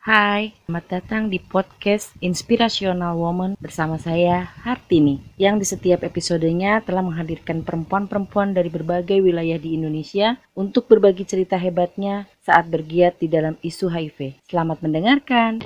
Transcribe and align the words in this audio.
Hai, 0.00 0.56
selamat 0.64 0.86
datang 0.88 1.28
di 1.28 1.36
podcast 1.36 2.16
Inspirational 2.24 3.20
Woman 3.20 3.52
bersama 3.60 4.00
saya 4.00 4.48
Hartini 4.64 5.20
yang 5.36 5.60
di 5.60 5.68
setiap 5.68 6.00
episodenya 6.08 6.80
telah 6.80 7.04
menghadirkan 7.04 7.60
perempuan-perempuan 7.60 8.56
dari 8.56 8.72
berbagai 8.72 9.20
wilayah 9.20 9.60
di 9.60 9.76
Indonesia 9.76 10.40
untuk 10.56 10.88
berbagi 10.88 11.28
cerita 11.28 11.60
hebatnya 11.60 12.24
saat 12.40 12.72
bergiat 12.72 13.20
di 13.20 13.28
dalam 13.28 13.60
isu 13.60 13.92
HIV. 13.92 14.40
Selamat 14.48 14.80
mendengarkan. 14.80 15.60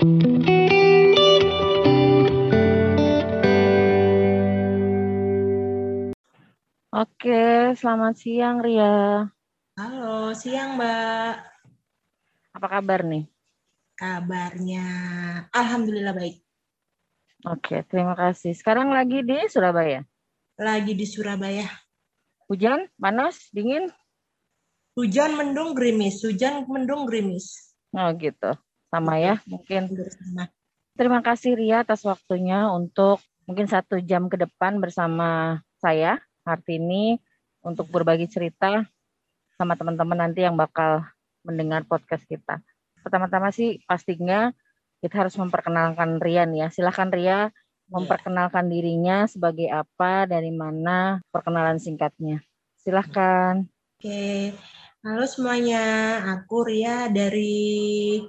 Oke, 6.91 7.71
selamat 7.79 8.19
siang 8.19 8.59
Ria. 8.59 9.30
Halo, 9.79 10.35
siang 10.35 10.75
Mbak. 10.75 11.35
Apa 12.59 12.66
kabar 12.66 13.07
nih? 13.07 13.34
Kabarnya 13.95 14.87
Alhamdulillah 15.55 16.15
baik. 16.19 16.43
Oke, 17.47 17.87
terima 17.87 18.19
kasih. 18.19 18.51
Sekarang 18.57 18.91
lagi 18.91 19.23
di 19.23 19.39
Surabaya? 19.47 20.02
Lagi 20.59 20.98
di 20.98 21.07
Surabaya. 21.07 21.69
Hujan, 22.51 22.91
panas, 22.99 23.38
dingin? 23.55 23.87
Hujan 24.99 25.38
mendung 25.38 25.75
gerimis, 25.79 26.23
hujan 26.27 26.66
mendung 26.66 27.07
gerimis. 27.07 27.75
Oh 27.95 28.11
gitu, 28.19 28.55
sama 28.91 29.19
ya 29.23 29.38
mungkin. 29.47 29.91
Bersama. 29.91 30.51
Terima 30.95 31.21
kasih 31.23 31.59
Ria 31.59 31.83
atas 31.83 32.02
waktunya 32.07 32.71
untuk 32.71 33.19
mungkin 33.47 33.66
satu 33.66 33.99
jam 34.02 34.30
ke 34.30 34.38
depan 34.38 34.79
bersama 34.79 35.59
saya 35.83 36.23
Hartini 36.47 37.19
untuk 37.63 37.91
berbagi 37.91 38.30
cerita 38.30 38.87
sama 39.55 39.74
teman-teman 39.79 40.27
nanti 40.27 40.43
yang 40.43 40.55
bakal 40.55 41.02
mendengar 41.43 41.83
podcast 41.87 42.23
kita. 42.27 42.63
Pertama-tama 43.05 43.53
sih 43.53 43.85
pastinya 43.85 44.49
kita 45.05 45.21
harus 45.21 45.37
memperkenalkan 45.37 46.17
Rian 46.17 46.57
ya. 46.57 46.73
Silahkan 46.73 47.13
Ria 47.13 47.53
memperkenalkan 47.93 48.73
dirinya 48.73 49.29
sebagai 49.29 49.69
apa, 49.69 50.24
dari 50.24 50.49
mana, 50.49 51.21
perkenalan 51.29 51.77
singkatnya. 51.77 52.41
Silahkan. 52.80 53.69
Oke, 54.01 54.57
halo 55.05 55.29
semuanya. 55.29 55.85
Aku 56.41 56.65
Ria 56.65 57.13
dari 57.13 58.24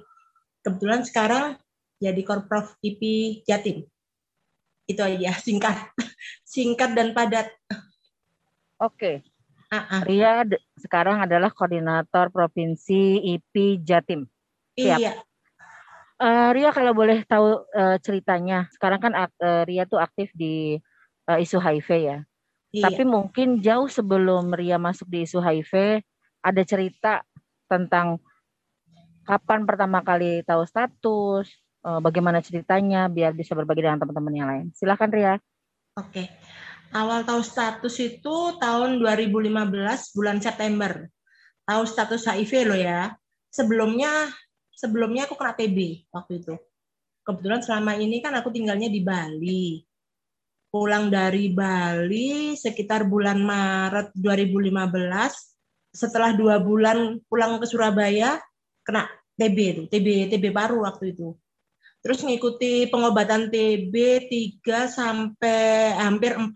kebetulan 0.60 1.08
sekarang 1.08 1.56
jadi 1.96 2.20
Korprov 2.20 2.76
IP 2.84 3.00
Jatim. 3.48 3.88
Itu 4.84 5.00
aja, 5.00 5.32
singkat. 5.40 5.96
Singkat 6.46 6.94
dan 6.94 7.10
padat. 7.16 7.48
Oke, 8.76 9.24
Ah, 9.66 9.98
ah. 9.98 10.00
Ria 10.06 10.46
sekarang 10.78 11.26
adalah 11.26 11.50
koordinator 11.50 12.30
provinsi 12.30 13.18
IP 13.18 13.82
Jatim. 13.82 14.30
Siap. 14.76 15.00
Iya, 15.00 15.12
Eh, 16.16 16.48
Ria 16.56 16.72
kalau 16.72 16.96
boleh 16.96 17.28
tahu 17.28 17.68
eh, 17.76 18.00
ceritanya, 18.00 18.64
sekarang 18.72 19.00
kan 19.04 19.12
eh, 19.36 19.62
Ria 19.68 19.84
tuh 19.84 20.00
aktif 20.00 20.32
di 20.32 20.80
eh, 21.28 21.38
isu 21.44 21.60
HIV 21.60 21.88
ya. 21.92 22.18
iya. 22.72 22.84
Tapi 22.88 23.04
mungkin 23.04 23.60
jauh 23.60 23.84
sebelum 23.84 24.48
Ria 24.56 24.80
masuk 24.80 25.12
di 25.12 25.28
isu 25.28 25.44
HIV, 25.44 26.00
ada 26.40 26.62
cerita 26.64 27.20
tentang 27.68 28.16
kapan 29.28 29.68
pertama 29.68 30.00
kali 30.00 30.40
tahu 30.40 30.64
status, 30.64 31.52
eh, 31.84 32.00
bagaimana 32.00 32.40
ceritanya, 32.40 33.12
biar 33.12 33.36
bisa 33.36 33.52
berbagi 33.52 33.84
dengan 33.84 34.00
teman-teman 34.00 34.32
yang 34.32 34.48
lain. 34.48 34.66
Silahkan 34.72 35.12
Ria. 35.12 35.36
Oke. 36.00 36.32
Awal 36.96 37.28
tahu 37.28 37.44
status 37.44 37.92
itu 38.00 38.56
tahun 38.56 39.04
2015 39.04 40.16
bulan 40.16 40.40
September. 40.40 41.12
Tahu 41.68 41.82
status 41.84 42.24
HIV 42.24 42.52
lo 42.72 42.76
ya. 42.78 43.12
Sebelumnya 43.52 44.32
sebelumnya 44.76 45.24
aku 45.24 45.34
kena 45.40 45.56
TB 45.56 46.06
waktu 46.12 46.44
itu. 46.44 46.54
Kebetulan 47.24 47.64
selama 47.64 47.96
ini 47.96 48.20
kan 48.20 48.36
aku 48.36 48.52
tinggalnya 48.52 48.92
di 48.92 49.00
Bali. 49.00 49.80
Pulang 50.68 51.08
dari 51.08 51.48
Bali 51.50 52.52
sekitar 52.54 53.08
bulan 53.08 53.40
Maret 53.40 54.12
2015. 54.12 55.96
Setelah 55.96 56.36
dua 56.36 56.60
bulan 56.60 57.16
pulang 57.24 57.56
ke 57.56 57.64
Surabaya, 57.64 58.36
kena 58.84 59.08
TB 59.40 59.56
itu, 59.56 59.82
TB 59.88 60.06
TB 60.28 60.44
paru 60.52 60.84
waktu 60.84 61.16
itu. 61.16 61.32
Terus 62.04 62.22
ngikuti 62.22 62.86
pengobatan 62.86 63.50
TB 63.50 63.94
3 64.62 64.86
sampai 64.86 65.96
hampir 65.98 66.38
4 66.38 66.54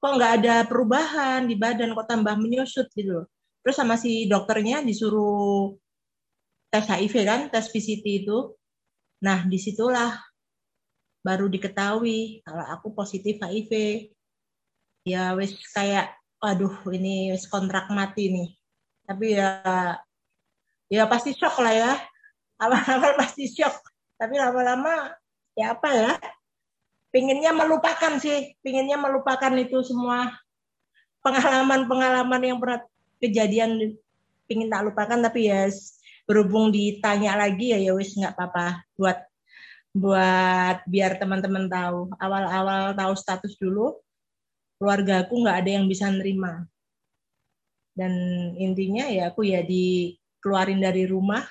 kok 0.00 0.12
nggak 0.16 0.32
ada 0.40 0.56
perubahan 0.64 1.44
di 1.44 1.58
badan 1.58 1.92
kok 1.92 2.08
tambah 2.08 2.32
menyusut 2.40 2.88
gitu 2.96 3.20
loh. 3.20 3.26
Terus 3.60 3.76
sama 3.76 3.98
si 4.00 4.24
dokternya 4.30 4.80
disuruh 4.80 5.74
tes 6.72 6.84
HIV 6.86 7.14
kan, 7.26 7.40
tes 7.52 7.66
PCT 7.70 8.26
itu. 8.26 8.54
Nah, 9.22 9.44
di 9.48 9.56
situlah 9.56 10.16
baru 11.24 11.50
diketahui 11.50 12.46
kalau 12.46 12.64
aku 12.66 12.94
positif 12.94 13.40
HIV. 13.42 13.72
Ya 15.06 15.34
wis 15.38 15.54
kayak 15.70 16.18
waduh 16.42 16.74
ini 16.90 17.30
wis 17.30 17.46
kontrak 17.46 17.90
mati 17.94 18.30
nih. 18.30 18.48
Tapi 19.06 19.26
ya 19.38 19.50
ya 20.90 21.06
pasti 21.06 21.34
shock 21.34 21.62
lah 21.62 21.74
ya. 21.74 21.92
Awal-awal 22.62 23.20
pasti 23.20 23.44
shock 23.52 23.76
tapi 24.16 24.40
lama-lama 24.40 25.12
ya 25.52 25.76
apa 25.76 25.88
ya 25.92 26.12
pinginnya 27.12 27.52
melupakan 27.52 28.16
sih 28.16 28.56
pinginnya 28.64 28.96
melupakan 28.96 29.52
itu 29.56 29.84
semua 29.84 30.32
pengalaman-pengalaman 31.20 32.42
yang 32.42 32.58
pernah 32.60 32.80
kejadian 33.20 33.96
pingin 34.48 34.72
tak 34.72 34.88
lupakan 34.88 35.20
tapi 35.20 35.52
ya 35.52 35.68
berhubung 36.26 36.74
ditanya 36.74 37.38
lagi 37.38 37.72
ya 37.72 37.78
ya 37.78 37.92
wis 37.94 38.12
nggak 38.18 38.34
apa-apa 38.34 38.82
buat 38.98 39.18
buat 39.96 40.84
biar 40.84 41.16
teman-teman 41.16 41.70
tahu 41.70 42.12
awal-awal 42.20 42.92
tahu 42.92 43.12
status 43.16 43.56
dulu 43.56 43.96
keluarga 44.76 45.24
aku 45.24 45.40
nggak 45.40 45.56
ada 45.64 45.70
yang 45.80 45.86
bisa 45.88 46.10
nerima 46.12 46.68
dan 47.96 48.12
intinya 48.60 49.08
ya 49.08 49.32
aku 49.32 49.48
ya 49.48 49.64
dikeluarin 49.64 50.84
dari 50.84 51.08
rumah 51.08 51.46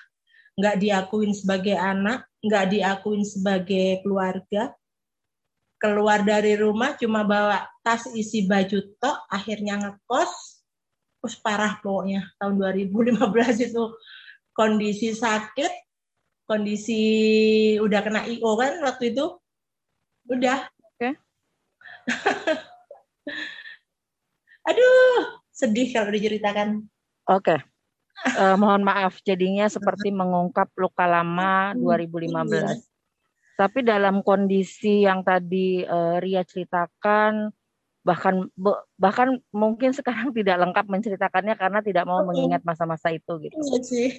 nggak 0.56 0.76
diakuin 0.80 1.32
sebagai 1.36 1.76
anak, 1.76 2.28
nggak 2.40 2.66
diakuin 2.72 3.24
sebagai 3.28 4.02
keluarga. 4.02 4.72
Keluar 5.76 6.24
dari 6.24 6.56
rumah 6.56 6.96
cuma 6.96 7.28
bawa 7.28 7.68
tas 7.84 8.08
isi 8.16 8.48
baju 8.48 8.80
tok, 8.98 9.28
akhirnya 9.28 9.76
ngekos. 9.78 10.64
Terus 11.20 11.36
parah 11.44 11.78
pokoknya 11.84 12.24
tahun 12.40 12.56
2015 12.88 13.68
itu 13.68 13.84
kondisi 14.56 15.12
sakit, 15.12 15.70
kondisi 16.48 17.04
udah 17.84 18.00
kena 18.02 18.24
IO 18.26 18.56
kan 18.56 18.80
waktu 18.82 19.12
itu. 19.12 19.36
Udah. 20.32 20.72
Oke. 20.96 21.20
Aduh, 24.72 25.44
sedih 25.52 25.92
kalau 25.94 26.10
diceritakan. 26.10 26.88
Oke. 27.30 27.62
Eh, 28.26 28.56
mohon 28.58 28.82
maaf, 28.82 29.20
jadinya 29.22 29.68
seperti 29.68 30.10
mengungkap 30.10 30.72
luka 30.80 31.06
lama 31.06 31.76
2015. 31.78 32.82
Tapi 33.60 33.80
dalam 33.86 34.24
kondisi 34.26 35.04
yang 35.06 35.22
tadi 35.22 35.84
eh, 35.84 36.16
Ria 36.24 36.42
ceritakan, 36.48 37.52
bahkan 38.06 38.46
bahkan 38.96 39.42
mungkin 39.50 39.92
sekarang 39.92 40.30
tidak 40.38 40.58
lengkap 40.62 40.86
menceritakannya 40.86 41.56
karena 41.58 41.80
tidak 41.82 42.06
mau 42.08 42.22
Oke. 42.24 42.34
mengingat 42.34 42.62
masa-masa 42.64 43.12
itu 43.12 43.36
gitu. 43.44 43.58
Iya 43.58 43.80
sih. 43.84 44.10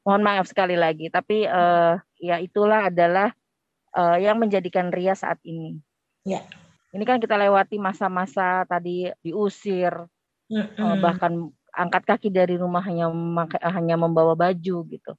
Mohon 0.00 0.22
maaf 0.24 0.46
sekali 0.48 0.74
lagi, 0.80 1.12
tapi 1.12 1.44
eh, 1.44 1.94
ya 2.20 2.36
itulah 2.40 2.88
adalah 2.88 3.28
eh, 3.92 4.16
yang 4.24 4.40
menjadikan 4.40 4.88
Ria 4.88 5.12
saat 5.12 5.38
ini. 5.44 5.76
Ya. 6.24 6.40
Ini 6.90 7.04
kan 7.06 7.22
kita 7.22 7.38
lewati 7.38 7.78
masa-masa 7.78 8.66
tadi 8.66 9.06
diusir, 9.22 9.94
Mm-mm. 10.50 10.98
bahkan 10.98 11.52
angkat 11.70 12.02
kaki 12.02 12.28
dari 12.34 12.58
rumah 12.58 12.82
hanya 12.82 13.06
hanya 13.70 13.94
membawa 13.94 14.34
baju 14.34 14.76
gitu. 14.88 15.12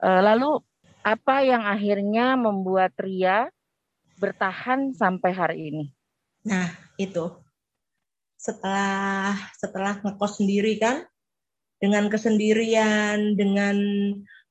Eh, 0.00 0.20
lalu 0.24 0.58
apa 1.00 1.44
yang 1.44 1.62
akhirnya 1.64 2.34
membuat 2.34 2.96
Ria 2.98 3.48
bertahan 4.20 4.92
sampai 4.92 5.30
hari 5.32 5.58
ini? 5.72 5.86
Nah, 6.44 6.68
itu. 6.96 7.30
Setelah 8.40 9.36
setelah 9.60 10.00
ngekos 10.00 10.40
sendiri 10.40 10.80
kan 10.80 11.04
dengan 11.80 12.12
kesendirian, 12.12 13.34
dengan 13.34 13.76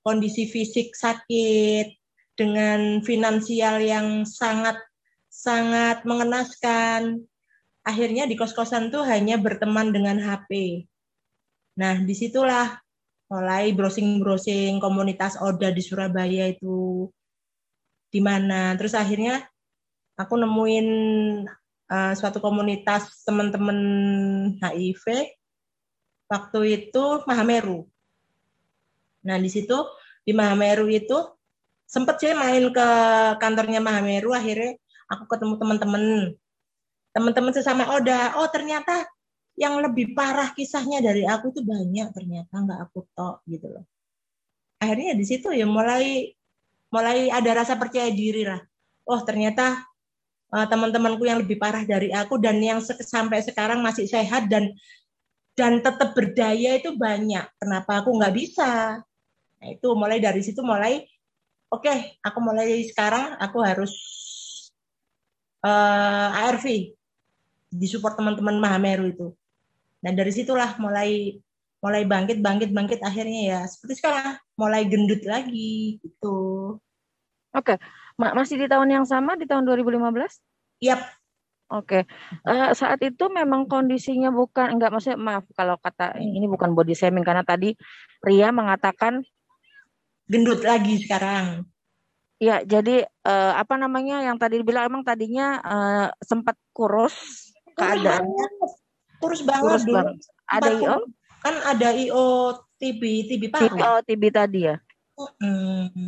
kondisi 0.02 0.50
fisik 0.50 0.98
sakit, 0.98 1.94
dengan 2.34 3.06
finansial 3.06 3.80
yang 3.80 4.26
sangat 4.26 4.76
sangat 5.30 6.04
mengenaskan. 6.04 7.24
Akhirnya 7.86 8.26
di 8.28 8.36
kos-kosan 8.36 8.92
tuh 8.92 9.06
hanya 9.08 9.40
berteman 9.40 9.94
dengan 9.94 10.20
HP. 10.20 10.84
Nah, 11.80 11.96
di 12.04 12.12
situlah 12.12 12.76
mulai 13.30 13.72
browsing-browsing 13.72 14.82
komunitas 14.82 15.38
Oda 15.40 15.70
di 15.70 15.80
Surabaya 15.86 16.50
itu 16.50 17.08
di 18.10 18.20
mana. 18.20 18.74
Terus 18.76 18.98
akhirnya 18.98 19.46
aku 20.18 20.34
nemuin 20.36 20.88
uh, 21.88 22.14
suatu 22.18 22.42
komunitas 22.42 23.24
teman-teman 23.24 23.80
HIV 24.60 25.39
waktu 26.30 26.60
itu 26.78 27.04
Mahameru. 27.26 27.90
Nah, 29.26 29.36
di 29.42 29.50
situ 29.50 29.76
di 30.24 30.32
Mahameru 30.32 30.88
itu 30.88 31.18
sempet 31.90 32.22
sih 32.22 32.38
main 32.38 32.70
ke 32.70 32.88
kantornya 33.42 33.82
Mahameru 33.82 34.32
akhirnya 34.32 34.78
aku 35.10 35.26
ketemu 35.26 35.58
teman-teman. 35.58 36.04
Teman-teman 37.10 37.52
sesama 37.52 37.90
Oda 37.98 38.38
oh 38.38 38.48
ternyata 38.54 39.10
yang 39.58 39.82
lebih 39.82 40.14
parah 40.14 40.54
kisahnya 40.54 41.02
dari 41.02 41.26
aku 41.26 41.50
itu 41.52 41.66
banyak. 41.66 42.14
Ternyata 42.14 42.54
nggak 42.54 42.80
aku 42.88 43.04
tok 43.18 43.42
gitu 43.50 43.68
loh. 43.74 43.86
Akhirnya 44.80 45.18
di 45.18 45.26
situ 45.26 45.52
ya 45.52 45.66
mulai 45.68 46.32
mulai 46.94 47.28
ada 47.34 47.66
rasa 47.66 47.76
percaya 47.76 48.08
diri 48.14 48.46
lah. 48.46 48.62
Oh 49.10 49.20
ternyata 49.26 49.82
uh, 50.54 50.68
teman-temanku 50.70 51.26
yang 51.26 51.42
lebih 51.42 51.58
parah 51.58 51.82
dari 51.86 52.14
aku 52.14 52.38
dan 52.38 52.62
yang 52.62 52.80
sampai 52.82 53.42
sekarang 53.42 53.82
masih 53.82 54.06
sehat 54.06 54.50
dan 54.50 54.70
dan 55.60 55.84
tetap 55.84 56.16
berdaya 56.16 56.80
itu 56.80 56.96
banyak 56.96 57.44
kenapa 57.60 58.00
aku 58.00 58.16
nggak 58.16 58.32
bisa 58.32 59.04
nah 59.60 59.68
itu 59.68 59.92
mulai 59.92 60.24
dari 60.24 60.40
situ 60.40 60.64
mulai 60.64 61.04
oke 61.68 61.84
okay, 61.84 62.16
aku 62.24 62.40
mulai 62.40 62.88
sekarang 62.88 63.36
aku 63.36 63.60
harus 63.60 63.92
uh, 65.68 66.32
eh, 66.32 66.48
ARV 66.48 66.66
disupport 67.76 68.16
teman-teman 68.16 68.56
Mahameru 68.56 69.12
itu 69.12 69.28
dan 70.00 70.16
dari 70.16 70.32
situlah 70.32 70.80
mulai 70.80 71.36
mulai 71.84 72.08
bangkit 72.08 72.40
bangkit 72.40 72.72
bangkit 72.72 73.00
akhirnya 73.04 73.42
ya 73.44 73.60
seperti 73.68 74.00
sekarang 74.00 74.40
mulai 74.60 74.84
gendut 74.88 75.24
lagi 75.24 76.00
gitu. 76.04 76.76
Oke, 77.56 77.76
okay. 77.76 77.78
masih 78.20 78.62
di 78.62 78.68
tahun 78.68 78.92
yang 78.92 79.06
sama 79.08 79.34
di 79.40 79.48
tahun 79.48 79.64
2015? 79.66 80.86
Yap. 80.86 81.02
Oke, 81.70 82.02
okay. 82.02 82.50
uh, 82.50 82.70
eh, 82.70 82.72
saat 82.74 82.98
itu 83.06 83.30
memang 83.30 83.70
kondisinya 83.70 84.34
bukan 84.34 84.74
enggak 84.74 84.90
maksudnya 84.90 85.22
maaf 85.22 85.46
kalau 85.54 85.78
kata 85.78 86.18
ini 86.18 86.50
bukan 86.50 86.74
body 86.74 86.98
shaming 86.98 87.22
karena 87.22 87.46
tadi 87.46 87.78
Ria 88.26 88.50
mengatakan 88.50 89.22
gendut 90.26 90.66
lagi 90.66 90.98
sekarang. 91.06 91.70
Ya, 92.42 92.66
jadi 92.66 93.06
uh, 93.22 93.54
apa 93.54 93.78
namanya 93.78 94.26
yang 94.26 94.42
tadi 94.42 94.66
dibilang 94.66 94.90
emang 94.90 95.04
tadinya 95.06 95.62
uh, 95.62 96.08
sempat 96.26 96.58
kurus 96.74 97.14
keadaannya 97.78 98.46
Terus 99.20 99.42
banget 99.44 99.64
Kurus 99.64 99.84
dulu. 99.86 99.98
Banget. 100.00 100.16
Ada 100.50 100.70
IO? 100.80 100.98
Kan 101.40 101.56
ada 101.64 101.90
IO 101.96 102.26
TB, 102.80 103.02
TB 103.28 103.44
parah. 103.52 104.00
Oh, 104.00 104.00
TB 104.04 104.24
tadi 104.32 104.60
ya. 104.68 104.76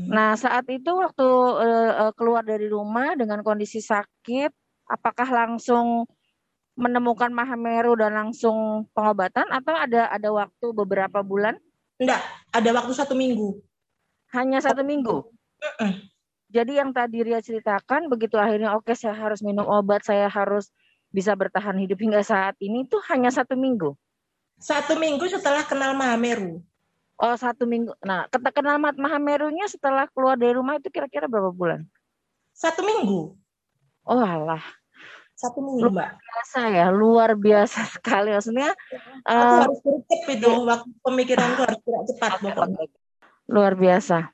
Nah, 0.07 0.40
saat 0.40 0.64
itu 0.72 0.88
waktu 0.88 1.28
uh, 1.28 2.16
keluar 2.16 2.48
dari 2.48 2.72
rumah 2.72 3.12
dengan 3.19 3.44
kondisi 3.44 3.84
sakit, 3.84 4.56
apakah 4.92 5.28
langsung 5.32 6.04
menemukan 6.76 7.32
Mahameru 7.32 7.96
dan 7.96 8.16
langsung 8.16 8.88
pengobatan 8.92 9.48
atau 9.52 9.76
ada 9.76 10.12
ada 10.12 10.30
waktu 10.32 10.68
beberapa 10.76 11.24
bulan? 11.24 11.56
Enggak, 12.02 12.20
ada 12.52 12.70
waktu 12.76 12.92
satu 12.92 13.16
minggu. 13.16 13.60
Hanya 14.36 14.60
satu 14.60 14.84
minggu. 14.84 15.32
Jadi 16.52 16.76
yang 16.76 16.92
tadi 16.92 17.24
Ria 17.24 17.40
ceritakan 17.40 18.12
begitu 18.12 18.36
akhirnya 18.36 18.76
oke 18.76 18.92
okay, 18.92 18.96
saya 18.98 19.16
harus 19.16 19.40
minum 19.40 19.64
obat, 19.64 20.04
saya 20.04 20.28
harus 20.28 20.68
bisa 21.12 21.36
bertahan 21.36 21.76
hidup 21.80 22.00
hingga 22.00 22.24
saat 22.24 22.60
ini 22.60 22.88
tuh 22.88 23.00
hanya 23.12 23.32
satu 23.32 23.56
minggu. 23.56 23.96
Satu 24.60 25.00
minggu 25.00 25.28
setelah 25.32 25.64
kenal 25.64 25.96
Mahameru. 25.96 26.60
Oh 27.22 27.36
satu 27.38 27.70
minggu. 27.70 27.94
Nah 28.02 28.26
kenal 28.32 28.82
Mahamerunya 28.82 29.70
setelah 29.70 30.10
keluar 30.10 30.36
dari 30.36 30.58
rumah 30.58 30.82
itu 30.82 30.90
kira-kira 30.90 31.30
berapa 31.30 31.54
bulan? 31.54 31.86
Satu 32.56 32.82
minggu. 32.82 33.38
Oh 34.08 34.22
alah. 34.26 34.81
Satu 35.42 35.58
minggu 35.58 35.90
luar 35.90 36.14
biasa 36.22 36.60
ya, 36.70 36.88
luar 36.94 37.32
biasa 37.34 37.80
sekali 37.98 38.30
maksudnya. 38.30 38.70
Aku 39.26 39.34
uh, 39.34 39.62
harus 39.66 39.80
cepat 39.82 40.38
itu, 40.38 40.52
waktu 40.70 40.90
pemikiranku 41.02 41.60
harus 41.66 41.80
gerak 41.82 42.04
cepat 42.14 42.32
pokoknya. 42.46 42.86
Luar 43.50 43.74
biasa. 43.74 44.30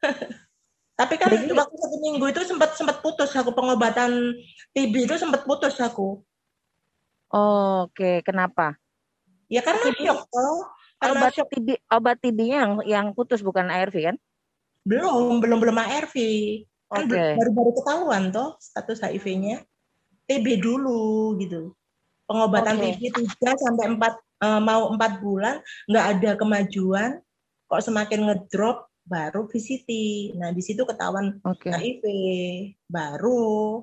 Tapi 0.96 1.14
kan 1.20 1.28
Jadi, 1.28 1.52
waktu 1.52 1.76
satu 1.76 1.96
minggu 2.00 2.24
itu 2.32 2.40
sempat 2.48 2.72
sempat 2.72 3.04
putus 3.04 3.28
aku 3.36 3.52
pengobatan 3.52 4.32
TB 4.72 4.94
itu 5.04 5.20
sempat 5.20 5.44
putus 5.44 5.76
aku. 5.76 6.24
Oh, 7.28 7.84
Oke, 7.84 7.92
okay. 7.92 8.16
kenapa? 8.24 8.80
Ya 9.52 9.60
karena 9.60 9.92
shock 9.92 10.24
oh. 10.32 10.64
Karena 10.96 11.20
obat 11.20 11.32
shock. 11.36 11.52
TB 11.52 11.68
obat 11.92 12.16
TB 12.24 12.38
yang 12.48 12.70
yang 12.88 13.06
putus 13.12 13.44
bukan 13.44 13.68
ARV 13.68 13.92
kan? 13.92 14.16
Belum, 14.88 15.36
belum 15.36 15.60
belum 15.60 15.76
ARV. 15.76 16.16
Kan 16.88 17.12
okay. 17.12 17.36
baru-baru 17.36 17.70
ketahuan 17.76 18.32
toh 18.32 18.56
status 18.56 19.04
HIV-nya. 19.04 19.60
TB 20.26 20.62
dulu 20.62 21.34
gitu. 21.40 21.72
Pengobatan 22.26 22.82
okay. 22.82 22.98
TB 22.98 23.26
3 23.38 23.64
sampai 23.64 23.86
4 23.94 24.02
uh, 24.02 24.10
eh, 24.42 24.60
mau 24.60 24.90
4 24.92 25.22
bulan 25.22 25.62
nggak 25.86 26.06
ada 26.18 26.30
kemajuan 26.34 27.10
kok 27.66 27.82
semakin 27.82 28.30
ngedrop 28.30 28.90
baru 29.06 29.46
VCT. 29.46 29.90
Nah, 30.34 30.50
di 30.50 30.62
situ 30.62 30.82
ketahuan 30.82 31.38
okay. 31.46 31.70
HIV 31.70 32.04
baru. 32.90 33.82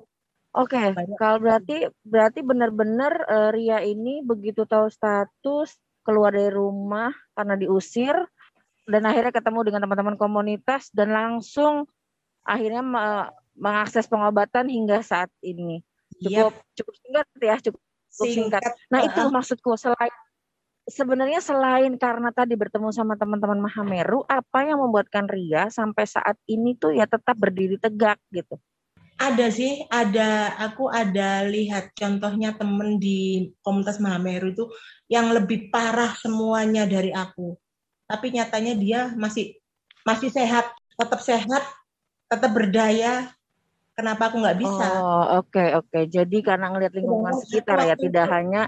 Oke, 0.54 0.78
okay. 0.78 0.94
kalau 1.18 1.42
berarti 1.42 1.90
berarti 2.06 2.40
benar-benar 2.46 3.26
uh, 3.26 3.50
Ria 3.50 3.82
ini 3.82 4.22
begitu 4.22 4.62
tahu 4.62 4.86
status 4.86 5.74
keluar 6.06 6.30
dari 6.30 6.52
rumah 6.52 7.10
karena 7.34 7.58
diusir 7.58 8.14
dan 8.86 9.02
akhirnya 9.08 9.32
ketemu 9.34 9.60
dengan 9.66 9.80
teman-teman 9.88 10.14
komunitas 10.20 10.92
dan 10.94 11.10
langsung 11.10 11.88
akhirnya 12.44 12.84
mengakses 13.56 14.06
pengobatan 14.06 14.68
hingga 14.68 15.00
saat 15.00 15.32
ini. 15.40 15.80
Cukup 16.20 16.52
yep. 16.54 16.76
cukup 16.78 16.94
singkat 17.02 17.26
ya, 17.42 17.56
cukup, 17.58 17.80
cukup 17.82 18.26
singkat. 18.30 18.62
singkat. 18.62 18.72
Nah, 18.92 19.00
itu 19.02 19.20
maksudku 19.30 19.70
selain 19.74 20.14
sebenarnya 20.84 21.40
selain 21.40 21.96
karena 21.96 22.28
tadi 22.30 22.54
bertemu 22.54 22.92
sama 22.92 23.16
teman-teman 23.16 23.56
Mahameru, 23.56 24.24
apa 24.28 24.68
yang 24.68 24.84
membuatkan 24.84 25.24
Ria 25.24 25.72
sampai 25.72 26.04
saat 26.04 26.36
ini 26.44 26.76
tuh 26.76 26.92
ya 26.92 27.08
tetap 27.08 27.36
berdiri 27.40 27.80
tegak 27.80 28.20
gitu? 28.28 28.60
Ada 29.14 29.46
sih, 29.48 29.86
ada 29.88 30.58
aku 30.58 30.90
ada 30.90 31.46
lihat 31.46 31.94
contohnya 31.94 32.52
temen 32.58 32.98
di 32.98 33.48
komunitas 33.62 34.02
Mahameru 34.02 34.52
itu 34.52 34.64
yang 35.06 35.30
lebih 35.30 35.70
parah 35.70 36.12
semuanya 36.18 36.84
dari 36.84 37.14
aku. 37.14 37.54
Tapi 38.04 38.34
nyatanya 38.34 38.74
dia 38.76 39.00
masih 39.16 39.56
masih 40.04 40.28
sehat, 40.28 40.68
tetap 40.98 41.20
sehat, 41.24 41.62
tetap 42.28 42.50
berdaya. 42.52 43.32
Kenapa 43.94 44.26
aku 44.26 44.42
nggak 44.42 44.58
bisa? 44.58 44.84
Oh, 44.98 45.38
oke 45.38 45.54
okay, 45.54 45.68
oke. 45.78 45.86
Okay. 45.86 46.04
Jadi 46.10 46.42
karena 46.42 46.66
ngelihat 46.74 46.98
lingkungan 46.98 47.38
sekitar 47.46 47.78
ya, 47.86 47.94
tidak 47.94 48.26
hanya 48.26 48.66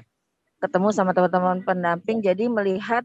ketemu 0.62 0.88
sama 0.94 1.12
teman-teman 1.12 1.61
pendamping 1.67 2.25
jadi 2.25 2.49
melihat 2.49 3.05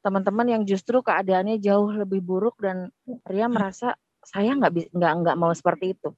teman-teman 0.00 0.46
yang 0.46 0.62
justru 0.62 1.02
keadaannya 1.02 1.58
jauh 1.58 1.90
lebih 1.90 2.22
buruk 2.22 2.54
dan 2.62 2.94
Ria 3.26 3.50
merasa 3.50 3.98
saya 4.22 4.54
nggak 4.54 4.94
nggak 4.94 5.12
nggak 5.26 5.36
mau 5.36 5.50
seperti 5.50 5.98
itu. 5.98 6.14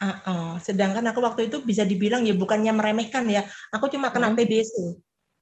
Uh 0.00 0.16
-uh. 0.24 0.50
Sedangkan 0.64 1.04
aku 1.12 1.20
waktu 1.20 1.52
itu 1.52 1.60
bisa 1.60 1.84
dibilang 1.84 2.24
ya 2.24 2.32
bukannya 2.32 2.72
meremehkan 2.72 3.28
ya, 3.28 3.44
aku 3.68 3.92
cuma 3.92 4.08
kena 4.08 4.32
hmm. 4.32 4.40
TBC. 4.40 4.74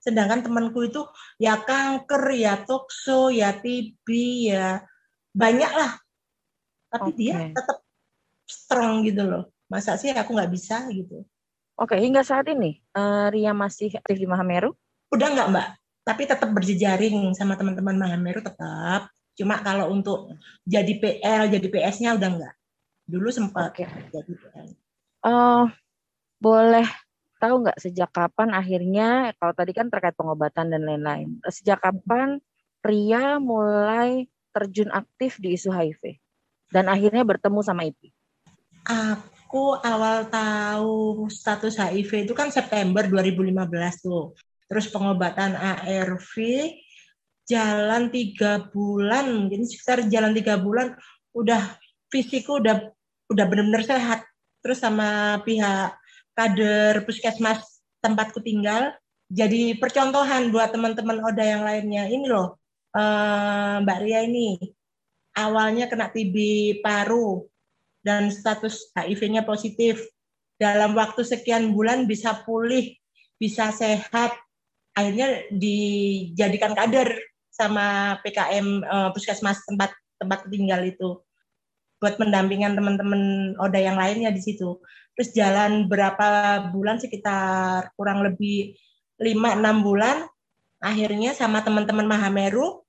Sedangkan 0.03 0.43
temanku 0.43 0.91
itu 0.91 1.07
ya 1.39 1.63
kanker, 1.63 2.35
ya 2.35 2.67
tokso, 2.67 3.31
ya 3.31 3.55
TB, 3.55 4.07
ya 4.51 4.83
banyak 5.31 5.71
lah. 5.71 5.93
Tapi 6.91 7.11
okay. 7.15 7.19
dia 7.19 7.35
tetap 7.55 7.86
strong 8.47 9.05
gitu 9.05 9.27
loh. 9.27 9.45
Masa 9.67 9.99
sih 9.99 10.15
aku 10.15 10.33
nggak 10.33 10.53
bisa 10.55 10.87
gitu. 10.95 11.27
Oke, 11.77 12.01
hingga 12.01 12.25
saat 12.25 12.49
ini 12.49 12.81
uh, 12.97 13.29
Ria 13.29 13.53
masih 13.53 13.93
aktif 14.01 14.17
di 14.17 14.25
Mahameru? 14.25 14.73
Udah 15.13 15.29
nggak 15.29 15.49
Mbak, 15.53 15.69
tapi 16.09 16.23
tetap 16.25 16.51
berjejaring 16.55 17.37
sama 17.37 17.59
teman-teman 17.59 18.01
Mahameru 18.01 18.41
tetap. 18.41 19.13
Cuma 19.37 19.61
kalau 19.61 19.93
untuk 19.93 20.33
jadi 20.65 20.97
PL, 20.97 21.53
jadi 21.53 21.67
PS-nya 21.69 22.17
udah 22.17 22.29
nggak. 22.33 22.55
Dulu 23.05 23.29
sempat 23.29 23.77
okay. 23.77 23.85
jadi 24.09 24.33
PL. 24.33 24.67
Uh, 25.21 25.69
boleh 26.41 26.89
tahu 27.37 27.69
nggak 27.69 27.77
sejak 27.77 28.09
kapan 28.09 28.57
akhirnya, 28.57 29.37
kalau 29.37 29.53
tadi 29.53 29.77
kan 29.77 29.93
terkait 29.93 30.17
pengobatan 30.17 30.73
dan 30.73 30.81
lain-lain, 30.89 31.37
sejak 31.53 31.85
kapan 31.85 32.41
Ria 32.81 33.37
mulai 33.37 34.25
terjun 34.57 34.89
aktif 34.89 35.37
di 35.37 35.53
isu 35.53 35.69
HIV? 35.69 36.17
Dan 36.73 36.89
akhirnya 36.89 37.21
bertemu 37.29 37.61
sama 37.61 37.85
IPI? 37.85 38.16
Aku 38.87 39.79
awal 39.83 40.31
tahu 40.31 41.27
status 41.27 41.77
HIV 41.77 42.31
itu 42.31 42.35
kan 42.35 42.55
September 42.55 43.03
2015 43.03 44.07
tuh. 44.07 44.33
Terus 44.67 44.87
pengobatan 44.91 45.55
ARV 45.55 46.35
jalan 47.47 48.11
tiga 48.11 48.67
bulan, 48.71 49.31
mungkin 49.31 49.63
sekitar 49.67 50.07
jalan 50.11 50.35
tiga 50.35 50.59
bulan 50.59 50.95
udah 51.35 51.79
fisikku 52.11 52.59
udah 52.63 52.91
udah 53.31 53.45
benar-benar 53.47 53.83
sehat. 53.87 54.27
Terus 54.63 54.83
sama 54.83 55.39
pihak 55.47 55.95
kader 56.35 57.07
puskesmas 57.07 57.83
tempatku 58.03 58.43
tinggal 58.43 58.95
jadi 59.27 59.75
percontohan 59.79 60.55
buat 60.55 60.71
teman-teman 60.71 61.19
Oda 61.27 61.43
yang 61.43 61.63
lainnya. 61.67 62.07
Ini 62.07 62.27
loh, 62.31 62.59
eh, 62.95 63.75
Mbak 63.83 63.99
Ria 64.07 64.21
ini 64.23 64.55
awalnya 65.35 65.91
kena 65.91 66.09
TB 66.15 66.37
paru, 66.81 67.43
dan 68.07 68.31
status 68.31 68.95
HIV-nya 68.95 69.43
positif. 69.43 70.07
Dalam 70.57 70.95
waktu 70.95 71.27
sekian 71.27 71.75
bulan 71.75 72.07
bisa 72.07 72.47
pulih, 72.47 72.95
bisa 73.43 73.75
sehat. 73.75 74.33
Akhirnya 74.95 75.45
dijadikan 75.51 76.73
kader 76.73 77.13
sama 77.51 78.17
PKM 78.23 78.87
uh, 78.87 78.95
eh, 78.95 79.11
puskesmas 79.13 79.61
tempat 79.67 79.93
tempat 80.17 80.49
tinggal 80.49 80.81
itu 80.87 81.21
buat 82.01 82.17
pendampingan 82.21 82.77
teman-teman 82.77 83.53
Oda 83.61 83.81
yang 83.81 83.99
lainnya 83.99 84.33
di 84.33 84.41
situ. 84.41 84.81
Terus 85.17 85.33
jalan 85.33 85.89
berapa 85.89 86.61
bulan 86.73 87.01
sekitar 87.01 87.93
kurang 87.97 88.21
lebih 88.25 88.77
5-6 89.17 89.85
bulan 89.85 90.29
akhirnya 90.77 91.33
sama 91.33 91.65
teman-teman 91.65 92.05
Mahameru 92.05 92.85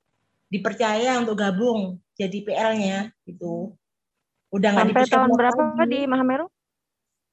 dipercaya 0.51 1.15
untuk 1.19 1.39
gabung 1.39 2.03
jadi 2.19 2.43
PL-nya 2.43 3.15
gitu. 3.23 3.75
Udah 4.51 4.69
nggak 4.71 4.85
Sampai 4.91 5.03
tahun 5.11 5.31
berapa 5.35 5.61
lagi. 5.75 5.89
di 5.91 5.99
Mahameru? 6.07 6.45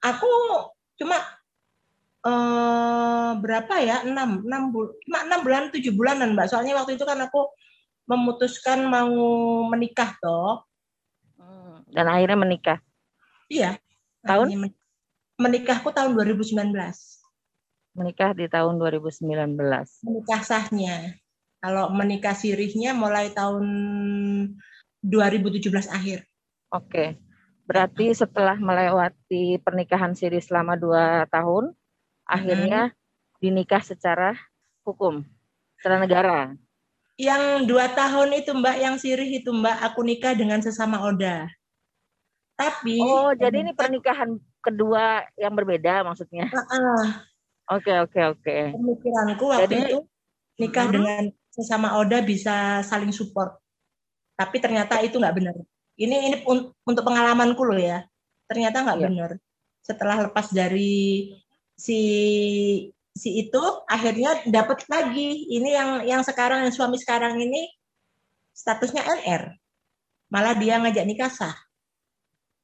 Aku 0.02 0.30
cuma 0.98 1.18
uh, 2.26 3.32
berapa 3.38 3.74
ya? 3.80 4.02
6 4.02 4.10
6 4.10 4.74
bulan 4.74 4.90
cuma 5.06 5.18
6 5.26 5.44
bulan 5.46 5.62
7 5.70 5.94
bulanan, 5.94 6.28
Mbak. 6.34 6.46
Soalnya 6.50 6.74
waktu 6.78 6.98
itu 6.98 7.06
kan 7.06 7.22
aku 7.22 7.54
memutuskan 8.04 8.84
mau 8.90 9.14
menikah 9.70 10.18
toh. 10.20 10.66
Hmm, 11.38 11.86
dan 11.88 12.06
akhirnya 12.10 12.38
menikah. 12.38 12.78
Iya. 13.48 13.78
Tahun? 14.24 14.72
Menikahku 15.38 15.90
tahun 15.92 16.14
2019. 16.18 16.72
Menikah 17.94 18.30
di 18.34 18.46
tahun 18.50 18.74
2019. 18.80 19.54
Menikah 20.02 20.42
sahnya. 20.42 21.14
Kalau 21.64 21.88
menikah 21.94 22.36
sirihnya 22.36 22.92
mulai 22.92 23.32
tahun 23.32 23.64
2017 25.00 25.88
akhir. 25.88 26.28
Oke. 26.74 27.14
Berarti 27.64 28.12
setelah 28.12 28.58
melewati 28.58 29.62
pernikahan 29.62 30.12
siri 30.12 30.42
selama 30.42 30.74
dua 30.74 31.24
tahun, 31.30 31.72
hmm. 31.72 32.26
akhirnya 32.26 32.82
dinikah 33.40 33.80
secara 33.80 34.36
hukum, 34.84 35.24
secara 35.78 35.96
negara. 36.02 36.40
Yang 37.14 37.70
dua 37.70 37.88
tahun 37.94 38.42
itu 38.42 38.50
Mbak, 38.52 38.76
yang 38.82 38.96
sirih 38.98 39.30
itu 39.38 39.54
Mbak, 39.54 39.76
aku 39.86 40.02
nikah 40.02 40.34
dengan 40.34 40.58
sesama 40.60 41.00
Oda. 41.06 41.46
Tapi 42.58 42.98
Oh, 43.00 43.32
jadi 43.34 43.62
ini 43.64 43.72
pernikahan 43.72 44.38
kedua 44.58 45.22
yang 45.38 45.54
berbeda 45.54 46.02
maksudnya. 46.02 46.50
Oke, 47.70 47.96
oke, 47.96 48.20
oke. 48.36 48.56
Pemikiranku 48.76 49.44
waktu 49.48 49.64
jadi, 49.72 49.78
itu 49.88 49.98
nikah 50.60 50.84
hmm. 50.90 50.94
dengan 50.94 51.22
sesama 51.48 51.96
Oda 51.96 52.20
bisa 52.20 52.84
saling 52.84 53.14
support. 53.14 53.56
Tapi 54.36 54.58
ternyata 54.60 55.00
itu 55.00 55.16
nggak 55.16 55.36
benar. 55.38 55.54
Ini 55.94 56.16
ini 56.30 56.36
untuk 56.86 57.04
pengalamanku 57.06 57.62
loh 57.62 57.78
ya. 57.78 58.02
Ternyata 58.50 58.82
nggak 58.82 58.98
ya. 58.98 59.06
benar. 59.08 59.30
Setelah 59.84 60.16
lepas 60.28 60.50
dari 60.50 61.30
si 61.74 62.00
si 63.14 63.46
itu 63.46 63.62
akhirnya 63.86 64.42
dapat 64.50 64.86
lagi 64.90 65.46
ini 65.54 65.70
yang 65.70 65.90
yang 66.02 66.22
sekarang 66.26 66.66
yang 66.66 66.74
suami 66.74 66.98
sekarang 66.98 67.38
ini 67.38 67.70
statusnya 68.50 69.06
LR 69.06 69.54
malah 70.34 70.58
dia 70.58 70.82
ngajak 70.82 71.06
nikah 71.06 71.30
sah 71.30 71.54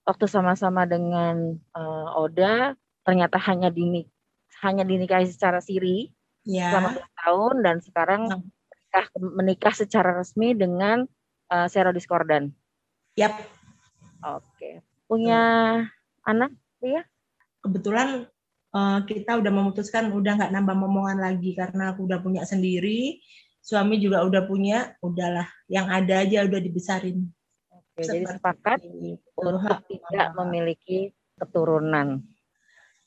waktu 0.02 0.26
sama-sama 0.26 0.90
dengan 0.90 1.54
uh, 1.70 2.18
Oda 2.18 2.75
ternyata 3.06 3.38
hanya 3.46 3.70
dinik 3.70 4.10
hanya 4.66 4.82
dinikahi 4.82 5.30
secara 5.30 5.62
siri 5.62 6.10
ya. 6.42 6.75
selama 6.75 6.99
dua 6.99 7.08
tahun 7.22 7.54
dan 7.62 7.76
sekarang 7.78 8.22
menikah 8.90 9.06
menikah 9.22 9.75
secara 9.75 10.10
resmi 10.18 10.50
dengan 10.58 11.06
uh, 11.50 11.66
Sero 11.70 11.94
Discordan. 11.94 12.50
Yap. 13.18 13.34
Oke. 14.22 14.84
Punya 15.10 15.42
hmm. 15.82 16.30
anak, 16.30 16.50
ya? 16.82 17.02
Kebetulan 17.60 18.30
uh, 18.74 18.98
kita 19.06 19.40
udah 19.40 19.52
memutuskan 19.52 20.14
udah 20.14 20.38
nggak 20.38 20.52
nambah 20.54 20.76
momongan 20.76 21.18
lagi 21.18 21.56
karena 21.58 21.94
aku 21.94 22.06
udah 22.06 22.22
punya 22.22 22.46
sendiri, 22.46 23.18
suami 23.58 23.98
juga 23.98 24.22
udah 24.22 24.46
punya, 24.46 24.94
udahlah 25.02 25.48
yang 25.66 25.90
ada 25.90 26.22
aja 26.22 26.46
udah 26.46 26.60
dibesarin. 26.62 27.26
Oke, 27.74 28.06
Seperti 28.06 28.22
jadi 28.22 28.26
sepakat 28.38 28.78
untuk 29.34 29.80
tidak 29.88 30.28
memiliki 30.38 31.10
keturunan 31.40 32.22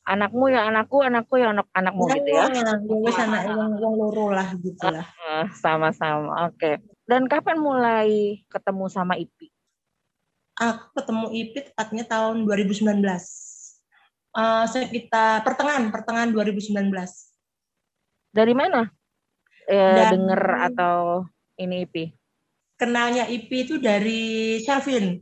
anakmu 0.04 0.52
ya 0.52 0.68
anakku 0.68 1.00
anakku 1.00 1.40
ya 1.40 1.56
anak 1.56 1.68
anakmu 1.72 2.12
gitu 2.12 2.30
ya 2.36 2.52
wis 2.84 3.18
anak 3.20 3.48
yang 3.48 3.72
yang 3.80 3.94
loro 3.96 4.36
lah 4.36 4.52
gitu 4.60 4.84
lah 4.84 5.08
ah, 5.24 5.48
sama-sama 5.64 6.52
oke 6.52 6.60
okay. 6.60 6.76
dan 7.08 7.28
kapan 7.32 7.58
mulai 7.60 8.44
ketemu 8.52 8.86
sama 8.92 9.16
Ipi 9.16 9.53
aku 10.58 10.86
ketemu 10.98 11.28
Ipi 11.34 11.60
tepatnya 11.72 12.04
tahun 12.06 12.46
2019 12.46 12.90
uh, 12.94 13.22
eh, 14.38 14.66
sekitar 14.70 15.42
pertengahan 15.42 15.90
pertengahan 15.90 16.30
2019 16.30 16.74
dari 18.34 18.54
mana? 18.58 18.90
Eh, 19.70 20.10
denger 20.10 20.42
atau 20.74 21.24
ini 21.62 21.86
Ipi? 21.86 22.10
Kenalnya 22.76 23.30
Ipi 23.30 23.58
itu 23.64 23.78
dari 23.78 24.58
Selvin. 24.66 25.22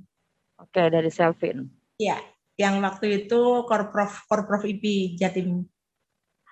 Oke 0.58 0.80
okay, 0.80 0.88
dari 0.88 1.12
Selvin. 1.12 1.68
Iya, 2.00 2.18
yang 2.56 2.80
waktu 2.80 3.28
itu 3.28 3.68
Korprov 3.68 4.26
Korprov 4.32 4.64
IP 4.64 5.14
Jatim. 5.20 5.68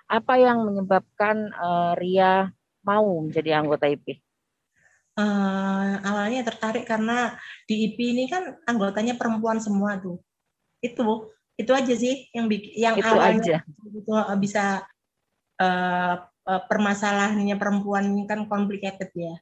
Apa 0.06 0.36
yang 0.36 0.68
menyebabkan 0.68 1.48
uh, 1.56 1.96
Ria 1.96 2.52
mau 2.84 3.24
menjadi 3.24 3.56
anggota 3.56 3.88
IP? 3.88 4.20
Uh, 5.18 6.00
awalnya 6.06 6.46
tertarik 6.46 6.86
karena 6.86 7.34
di 7.66 7.90
IP 7.90 7.98
ini 8.14 8.24
kan 8.30 8.56
anggotanya 8.64 9.18
perempuan 9.18 9.58
semua 9.58 9.98
tuh. 10.00 10.22
Itu 10.80 11.34
itu 11.60 11.72
aja 11.76 11.94
sih 11.94 12.30
yang 12.32 12.48
bikin 12.48 12.72
yang 12.72 12.94
itu 12.96 13.04
awalnya 13.04 13.36
aja. 13.44 13.56
itu 13.92 14.12
eh, 14.16 14.38
bisa 14.40 14.64
uh, 15.60 16.14
permasalahannya 16.48 17.56
perempuan 17.60 18.16
ini 18.16 18.24
kan 18.24 18.48
complicated 18.48 19.12
ya. 19.12 19.34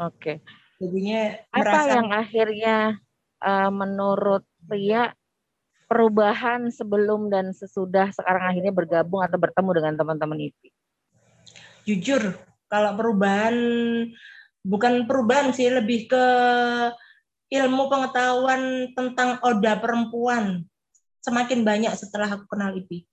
Oke. 0.00 0.18
Okay. 0.18 0.36
Jadinya 0.80 1.38
apa 1.52 1.62
merasa, 1.62 1.90
yang 1.94 2.08
akhirnya 2.10 2.76
uh, 3.44 3.70
menurut 3.70 4.42
Ria 4.66 5.12
perubahan 5.86 6.72
sebelum 6.72 7.28
dan 7.30 7.52
sesudah 7.52 8.10
sekarang 8.10 8.50
akhirnya 8.50 8.72
bergabung 8.74 9.22
atau 9.22 9.38
bertemu 9.38 9.70
dengan 9.76 9.94
teman-teman 10.00 10.38
IPI? 10.50 10.68
Jujur, 11.84 12.40
kalau 12.66 12.96
perubahan 12.96 13.54
bukan 14.64 15.04
perubahan 15.04 15.52
sih, 15.52 15.68
lebih 15.68 16.08
ke 16.08 16.26
ilmu 17.52 17.86
pengetahuan 17.92 18.90
tentang 18.96 19.38
oda 19.44 19.78
perempuan 19.78 20.64
semakin 21.20 21.62
banyak 21.62 21.92
setelah 21.94 22.32
aku 22.32 22.48
kenal 22.48 22.72
IPI. 22.72 23.04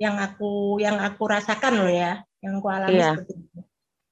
Yang 0.00 0.16
aku 0.32 0.52
yang 0.80 0.96
aku 0.98 1.22
rasakan 1.28 1.84
loh 1.84 1.92
ya, 1.92 2.24
yang 2.40 2.58
aku 2.58 2.68
alami 2.72 2.98
iya. 2.98 3.12
seperti 3.14 3.32
itu. 3.36 3.58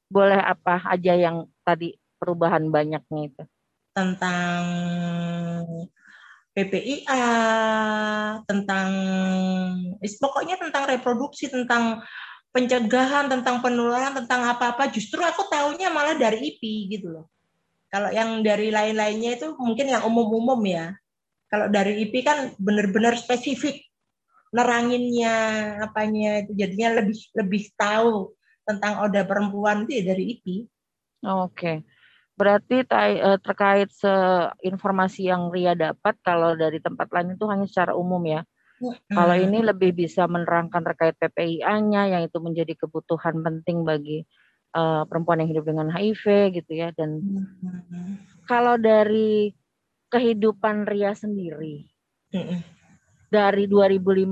Boleh 0.07 0.39
apa 0.39 0.85
aja 0.87 1.13
yang 1.19 1.51
tadi 1.67 1.99
perubahan 2.21 2.69
banyaknya 2.71 3.21
itu? 3.27 3.43
Tentang 3.97 4.63
PPIA, 6.57 7.25
tentang 8.49 8.89
pokoknya 10.01 10.57
tentang 10.57 10.89
reproduksi, 10.89 11.53
tentang 11.53 12.01
pencegahan, 12.57 13.29
tentang 13.29 13.61
penularan, 13.61 14.17
tentang 14.17 14.49
apa-apa. 14.49 14.89
Justru 14.89 15.21
aku 15.21 15.45
tahunya 15.53 15.93
malah 15.93 16.17
dari 16.17 16.57
IP 16.57 16.89
gitu 16.89 17.13
loh. 17.13 17.29
Kalau 17.93 18.09
yang 18.09 18.41
dari 18.41 18.73
lain-lainnya 18.73 19.37
itu 19.37 19.53
mungkin 19.61 19.93
yang 19.93 20.09
umum-umum 20.09 20.57
ya. 20.65 20.97
Kalau 21.53 21.69
dari 21.69 22.01
IP 22.09 22.25
kan 22.25 22.57
benar-benar 22.57 23.21
spesifik 23.21 23.85
neranginnya 24.57 25.35
apanya 25.85 26.41
itu 26.41 26.57
jadinya 26.57 27.05
lebih 27.05 27.19
lebih 27.37 27.63
tahu 27.77 28.33
tentang 28.65 29.05
oda 29.05 29.23
perempuan 29.29 29.85
itu 29.85 30.01
ya 30.01 30.17
dari 30.17 30.25
IP. 30.33 30.47
Oke. 31.29 31.85
Berarti 32.37 32.85
eh, 32.89 33.39
terkait 33.45 33.93
informasi 34.65 35.29
yang 35.29 35.53
Ria 35.53 35.77
dapat 35.77 36.17
kalau 36.25 36.57
dari 36.57 36.81
tempat 36.81 37.13
lain 37.13 37.37
itu 37.37 37.45
hanya 37.47 37.69
secara 37.69 37.93
umum 37.93 38.25
ya. 38.25 38.41
Kalau 39.09 39.37
ini 39.37 39.65
lebih 39.65 39.97
bisa 39.97 40.29
menerangkan 40.29 40.85
terkait 40.85 41.17
PPIA-nya 41.17 42.13
yang 42.13 42.23
itu 42.29 42.39
menjadi 42.45 42.77
kebutuhan 42.77 43.41
penting 43.41 43.89
bagi 43.89 44.21
uh, 44.77 45.09
perempuan 45.09 45.41
yang 45.41 45.51
hidup 45.57 45.65
dengan 45.65 45.89
HIV 45.89 46.57
gitu 46.61 46.73
ya 46.77 46.93
dan 46.93 47.25
hmm. 47.25 48.45
kalau 48.45 48.77
dari 48.77 49.57
kehidupan 50.13 50.85
Ria 50.85 51.17
sendiri 51.17 51.89
dari 53.33 53.65
2015 53.65 54.29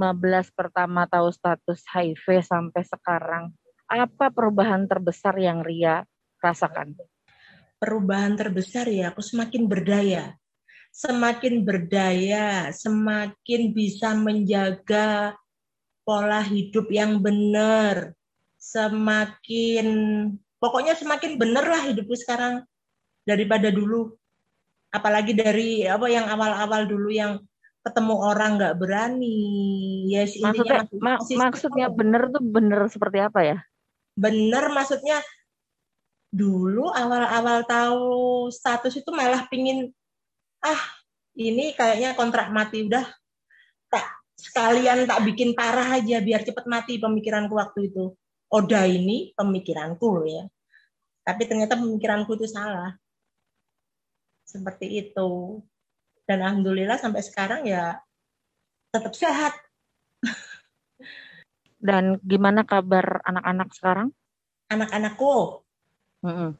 pertama 0.53 1.09
tahu 1.09 1.33
status 1.33 1.81
HIV 1.89 2.45
sampai 2.45 2.83
sekarang 2.85 3.45
apa 3.89 4.29
perubahan 4.29 4.85
terbesar 4.85 5.41
yang 5.41 5.65
Ria 5.65 6.05
rasakan? 6.45 6.93
perubahan 7.85 8.33
terbesar 8.33 8.89
ya 8.89 9.13
aku 9.13 9.21
semakin 9.21 9.69
berdaya. 9.69 10.41
Semakin 10.95 11.67
berdaya, 11.67 12.71
semakin 12.71 13.75
bisa 13.75 14.15
menjaga 14.15 15.35
pola 16.07 16.39
hidup 16.39 16.87
yang 16.95 17.19
benar. 17.19 18.15
Semakin 18.63 19.87
pokoknya 20.63 20.95
semakin 20.95 21.35
benar 21.35 21.67
lah 21.67 21.83
hidupku 21.91 22.15
sekarang 22.15 22.63
daripada 23.27 23.75
dulu. 23.75 24.15
Apalagi 24.95 25.35
dari 25.35 25.83
apa 25.83 26.07
yang 26.07 26.31
awal-awal 26.31 26.87
dulu 26.87 27.11
yang 27.11 27.43
ketemu 27.83 28.15
orang 28.15 28.51
nggak 28.55 28.79
berani. 28.79 29.39
Yes, 30.07 30.39
maksudnya 30.39 30.87
mak 31.03 31.27
maksudnya 31.27 31.91
benar 31.91 32.31
tuh 32.31 32.39
benar 32.39 32.87
seperti 32.87 33.19
apa 33.19 33.41
ya? 33.43 33.59
Benar 34.15 34.71
maksudnya 34.71 35.19
dulu 36.31 36.87
awal-awal 36.87 37.67
tahu 37.67 38.47
status 38.55 38.95
itu 38.95 39.11
malah 39.11 39.51
pingin 39.51 39.91
ah 40.65 40.81
ini 41.37 41.77
kayaknya 41.77 42.17
kontrak 42.17 42.49
mati 42.49 42.89
udah 42.89 43.05
tak 43.93 44.07
sekalian 44.35 45.05
tak 45.05 45.21
bikin 45.29 45.53
parah 45.53 46.01
aja 46.01 46.25
biar 46.25 46.43
cepet 46.43 46.65
mati 46.65 46.97
pemikiranku 46.97 47.55
waktu 47.55 47.93
itu. 47.93 48.17
Oda 48.55 48.87
ini 48.87 49.35
pemikiranku 49.35 50.07
loh 50.09 50.27
ya. 50.27 50.45
Tapi 51.27 51.43
ternyata 51.45 51.75
pemikiranku 51.75 52.39
itu 52.39 52.47
salah. 52.47 52.95
Seperti 54.47 55.05
itu. 55.05 55.59
Dan 56.25 56.41
alhamdulillah 56.41 56.97
sampai 56.97 57.21
sekarang 57.21 57.67
ya 57.69 57.99
tetap 58.95 59.13
sehat. 59.13 59.53
Dan 61.85 62.17
gimana 62.25 62.65
kabar 62.65 63.21
anak-anak 63.27 63.69
sekarang? 63.77 64.09
Anak-anakku, 64.73 65.61
Mm 66.25 66.33
-mm. 66.33 66.51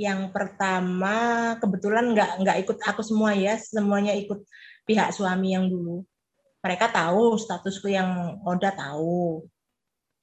Yang 0.00 0.32
pertama 0.32 1.52
kebetulan 1.60 2.16
nggak 2.16 2.40
nggak 2.40 2.56
ikut 2.64 2.78
aku 2.88 3.04
semua 3.04 3.36
ya, 3.36 3.60
semuanya 3.60 4.16
ikut 4.16 4.40
pihak 4.88 5.12
suami 5.12 5.52
yang 5.52 5.68
dulu. 5.68 6.00
Mereka 6.64 6.88
tahu 6.88 7.36
statusku 7.36 7.92
yang 7.92 8.40
Oda 8.48 8.72
tahu, 8.72 9.44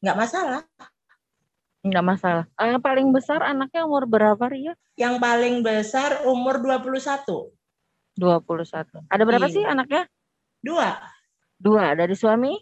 nggak 0.02 0.18
masalah. 0.18 0.66
Nggak 1.86 2.06
masalah. 2.10 2.46
Uh, 2.58 2.82
paling 2.82 3.14
besar 3.14 3.46
anaknya 3.46 3.86
umur 3.86 4.10
berapa, 4.10 4.42
Ria? 4.50 4.74
Yang 4.98 5.22
paling 5.22 5.62
besar 5.62 6.26
umur 6.26 6.58
21. 6.58 7.54
21. 8.18 9.06
Ada 9.14 9.24
berapa 9.30 9.46
Iya. 9.46 9.54
sih 9.54 9.64
anaknya? 9.64 10.10
Dua. 10.58 10.98
Dua. 11.62 11.94
Dari 11.94 12.18
suami? 12.18 12.58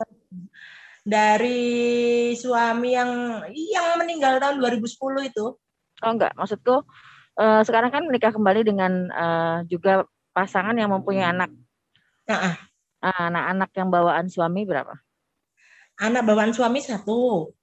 Dari 1.00 1.64
suami 2.36 2.92
yang 2.92 3.40
yang 3.56 4.04
meninggal 4.04 4.36
tahun 4.44 4.60
2010 4.60 5.32
itu. 5.32 5.56
Oh 6.06 6.14
enggak, 6.14 6.38
maksudku 6.38 6.86
uh, 7.42 7.62
sekarang 7.66 7.90
kan 7.90 8.06
menikah 8.06 8.30
kembali 8.30 8.62
dengan 8.62 9.10
uh, 9.10 9.58
juga 9.66 10.06
pasangan 10.38 10.78
yang 10.78 10.94
mempunyai 10.94 11.34
anak. 11.34 11.50
Nah, 12.30 12.56
Uh, 13.06 13.30
Anak-anak 13.30 13.70
yang 13.78 13.94
bawaan 13.94 14.26
suami 14.34 14.66
berapa? 14.66 14.98
anak 16.02 16.26
bawaan 16.26 16.52
suami 16.58 16.82
satu, 16.82 17.54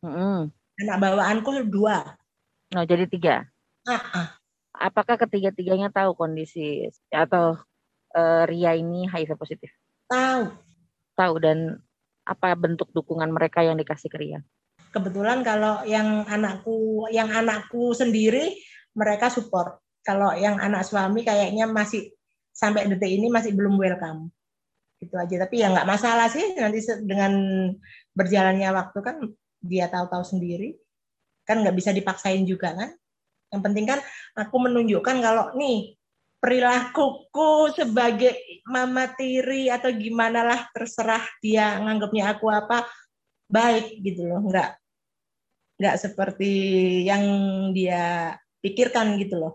Mm-mm. 0.00 0.48
anak 0.80 0.96
bawaanku 0.96 1.68
dua. 1.68 2.16
Oh, 2.72 2.84
jadi 2.88 3.04
tiga. 3.04 3.44
Ah, 3.84 4.00
ah. 4.16 4.28
Apakah 4.72 5.20
ketiga-tiganya 5.20 5.92
tahu 5.92 6.16
kondisi 6.16 6.88
atau 7.12 7.60
uh, 8.16 8.42
Ria 8.48 8.80
ini 8.80 9.06
HIV 9.12 9.36
positif? 9.36 9.68
Tahu. 10.08 10.56
Tahu 11.20 11.34
dan 11.36 11.76
apa 12.24 12.56
bentuk 12.56 12.88
dukungan 12.96 13.28
mereka 13.28 13.60
yang 13.60 13.76
dikasih 13.76 14.08
ke 14.08 14.16
Ria? 14.16 14.40
Kebetulan 14.88 15.44
kalau 15.44 15.84
yang 15.84 16.24
anakku, 16.24 17.08
yang 17.12 17.28
anakku 17.28 17.92
sendiri 17.92 18.56
mereka 18.96 19.28
support. 19.28 19.78
Kalau 20.00 20.32
yang 20.32 20.56
anak 20.56 20.88
suami 20.88 21.20
kayaknya 21.20 21.68
masih 21.68 22.08
sampai 22.48 22.88
detik 22.88 23.12
ini 23.12 23.28
masih 23.28 23.52
belum 23.52 23.76
welcome. 23.76 24.32
Gitu 24.96 25.14
aja. 25.14 25.44
Tapi 25.44 25.54
ya 25.60 25.68
nggak 25.70 25.88
masalah 25.88 26.32
sih 26.32 26.56
nanti 26.56 26.80
dengan 27.04 27.32
berjalannya 28.16 28.68
waktu 28.72 28.98
kan 29.04 29.16
dia 29.60 29.86
tahu-tahu 29.92 30.24
sendiri. 30.24 30.72
Kan 31.44 31.60
nggak 31.60 31.76
bisa 31.76 31.92
dipaksain 31.92 32.48
juga 32.48 32.72
kan. 32.72 32.90
Yang 33.52 33.62
penting 33.64 33.84
kan 33.84 34.00
aku 34.36 34.56
menunjukkan 34.56 35.16
kalau 35.20 35.52
nih 35.52 35.98
perilakuku 36.38 37.74
sebagai 37.74 38.62
mama 38.70 39.10
tiri 39.18 39.66
atau 39.68 39.90
gimana 39.90 40.46
lah 40.46 40.60
terserah 40.70 41.24
dia 41.42 41.82
nganggapnya 41.82 42.30
aku 42.30 42.46
apa 42.46 42.86
baik 43.50 43.98
gitu 44.06 44.28
loh 44.28 44.46
nggak 44.46 44.77
nggak 45.78 45.96
seperti 45.96 46.52
yang 47.06 47.22
dia 47.72 48.34
pikirkan 48.62 49.18
gitu 49.22 49.38
loh 49.38 49.54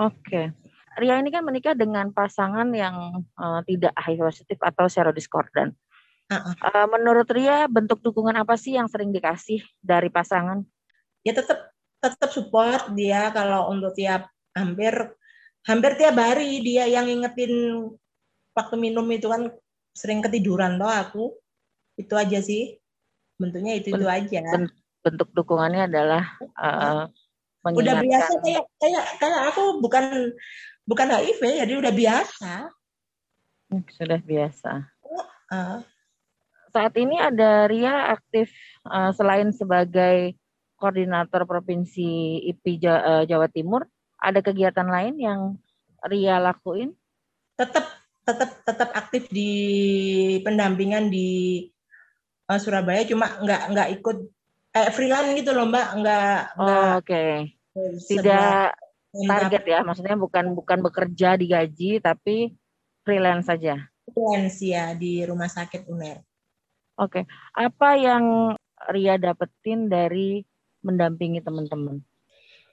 Oke. 0.00 0.54
Ria 0.96 1.20
ini 1.20 1.28
kan 1.28 1.44
menikah 1.44 1.76
dengan 1.76 2.08
pasangan 2.14 2.64
yang 2.72 3.20
uh, 3.36 3.60
tidak 3.68 3.92
HIV 4.00 4.32
positif 4.32 4.58
atau 4.64 4.88
serodiskordan. 4.88 5.76
Uh-uh. 6.30 6.54
Uh, 6.56 6.86
menurut 6.88 7.28
Ria, 7.28 7.68
bentuk 7.68 8.00
dukungan 8.00 8.32
apa 8.38 8.56
sih 8.56 8.78
yang 8.80 8.88
sering 8.88 9.12
dikasih 9.12 9.60
dari 9.82 10.08
pasangan? 10.08 10.64
ya 11.26 11.32
tetap 11.36 11.72
tetap 12.00 12.30
support 12.32 12.96
dia 12.96 13.28
kalau 13.32 13.68
untuk 13.68 13.92
tiap 13.92 14.28
hampir 14.56 14.92
hampir 15.68 16.00
tiap 16.00 16.16
hari 16.16 16.64
dia 16.64 16.88
yang 16.88 17.04
ingetin 17.04 17.84
waktu 18.56 18.74
minum 18.80 19.04
itu 19.12 19.28
kan 19.28 19.52
sering 19.92 20.24
ketiduran 20.24 20.80
toh 20.80 20.88
aku 20.88 21.24
itu 22.00 22.14
aja 22.16 22.40
sih 22.40 22.80
bentuknya 23.36 23.76
itu 23.76 23.92
itu 23.92 24.08
aja 24.08 24.40
Ben- 24.56 24.72
bentuk 25.00 25.28
dukungannya 25.32 25.88
adalah 25.88 26.24
uh, 26.56 27.08
udah 27.72 28.00
mengingatkan. 28.00 28.04
biasa 28.04 28.32
kayak 28.44 28.64
kayak 28.80 29.04
kayak 29.20 29.40
aku 29.52 29.62
bukan 29.80 30.32
bukan 30.84 31.08
HIV 31.12 31.42
jadi 31.64 31.72
udah 31.76 31.92
biasa 31.94 32.52
Hmm, 33.70 33.86
Sudah 33.86 34.18
biasa. 34.18 34.82
Uh, 35.46 35.78
Saat 36.74 36.90
ini 36.98 37.22
ada 37.22 37.70
Ria 37.70 38.10
aktif 38.10 38.50
uh, 38.82 39.14
selain 39.14 39.54
sebagai 39.54 40.34
koordinator 40.74 41.46
provinsi 41.46 42.42
IPI 42.50 42.74
Ja- 42.82 43.04
uh, 43.06 43.22
Jawa 43.22 43.46
Timur, 43.46 43.86
ada 44.18 44.42
kegiatan 44.42 44.90
lain 44.90 45.22
yang 45.22 45.54
Ria 46.02 46.42
lakuin? 46.42 46.98
tetap 47.54 47.86
tetap 48.26 48.50
tetap 48.66 48.90
aktif 48.96 49.30
di 49.30 49.52
pendampingan 50.42 51.06
di 51.12 51.68
uh, 52.50 52.58
Surabaya 52.58 53.06
cuma 53.06 53.38
nggak 53.38 53.62
nggak 53.70 53.88
ikut 54.00 54.18
kayak 54.70 54.90
freelance 54.94 55.30
gitu 55.36 55.50
loh 55.54 55.66
mbak. 55.68 55.86
Nggak 56.00 56.38
Oh, 56.58 56.98
Oke, 56.98 57.54
sebuah 57.74 58.06
tidak 58.06 58.74
target 59.26 59.62
ya, 59.66 59.78
maksudnya 59.82 60.16
bukan 60.16 60.54
bukan 60.54 60.78
bekerja 60.80 61.34
digaji 61.34 61.98
tapi 61.98 62.54
freelance 63.02 63.50
saja. 63.50 63.76
freelance 64.10 64.58
ya 64.58 64.90
di 64.98 65.22
rumah 65.22 65.46
sakit 65.46 65.86
UNER. 65.86 66.18
Oke, 66.98 67.24
apa 67.54 67.88
yang 67.94 68.54
Ria 68.90 69.20
dapetin 69.20 69.86
dari 69.86 70.42
mendampingi 70.82 71.44
teman-teman? 71.44 72.00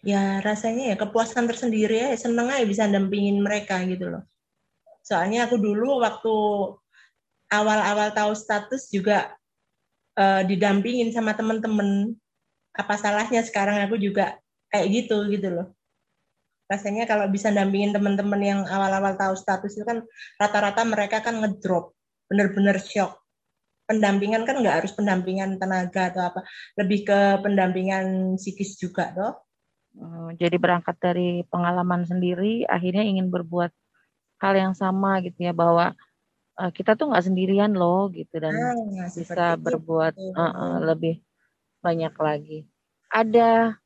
ya 0.05 0.39
rasanya 0.39 0.93
ya 0.93 0.95
kepuasan 0.95 1.49
tersendiri 1.49 1.99
ya 1.99 2.09
seneng 2.15 2.47
aja 2.53 2.63
bisa 2.63 2.83
dampingin 2.87 3.41
mereka 3.41 3.81
gitu 3.83 4.07
loh. 4.13 4.23
Soalnya 5.01 5.47
aku 5.47 5.59
dulu 5.59 6.03
waktu 6.03 6.35
awal-awal 7.51 8.11
tahu 8.11 8.31
status 8.35 8.91
juga 8.91 9.35
eh, 10.17 10.41
didampingin 10.49 11.13
sama 11.13 11.37
temen-temen. 11.37 12.17
Apa 12.73 12.97
salahnya 12.97 13.41
sekarang 13.45 13.81
aku 13.85 13.97
juga 13.97 14.37
kayak 14.73 14.87
gitu 14.91 15.29
gitu 15.29 15.49
loh. 15.53 15.67
Rasanya 16.67 17.07
kalau 17.07 17.31
bisa 17.31 17.47
dampingin 17.47 17.95
teman-teman 17.95 18.41
yang 18.43 18.61
awal-awal 18.67 19.15
tahu 19.15 19.39
status 19.39 19.79
itu 19.79 19.87
kan 19.87 20.03
rata-rata 20.35 20.83
mereka 20.83 21.23
kan 21.23 21.39
ngedrop 21.39 21.95
bener-bener 22.27 22.75
shock. 22.83 23.23
Pendampingan 23.87 24.43
kan 24.43 24.59
nggak 24.59 24.83
harus 24.83 24.91
pendampingan 24.91 25.55
tenaga 25.63 26.11
atau 26.11 26.27
apa 26.27 26.43
lebih 26.75 27.07
ke 27.07 27.19
pendampingan 27.39 28.35
psikis 28.35 28.75
juga 28.75 29.15
toh. 29.15 29.47
Eh, 29.97 30.29
Jadi 30.37 30.59
berangkat 30.59 30.99
dari 30.99 31.41
pengalaman 31.47 32.03
sendiri, 32.03 32.67
akhirnya 32.67 33.07
ingin 33.07 33.31
berbuat 33.31 33.71
hal 34.43 34.53
yang 34.53 34.73
sama 34.77 35.23
gitu 35.23 35.39
ya, 35.49 35.55
bahwa 35.55 35.95
eh, 36.61 36.71
kita 36.73 36.97
tuh 36.97 37.13
nggak 37.13 37.25
sendirian 37.25 37.73
loh 37.73 38.09
gitu 38.11 38.41
dan 38.41 38.53
Nah, 38.53 39.09
bisa 39.13 39.57
berbuat 39.57 40.13
itu. 40.17 40.33
eh, 40.33 40.41
eh, 40.41 40.75
lebih 40.83 41.15
banyak 41.81 42.13
lagi. 42.17 42.59
Ada 43.07 43.77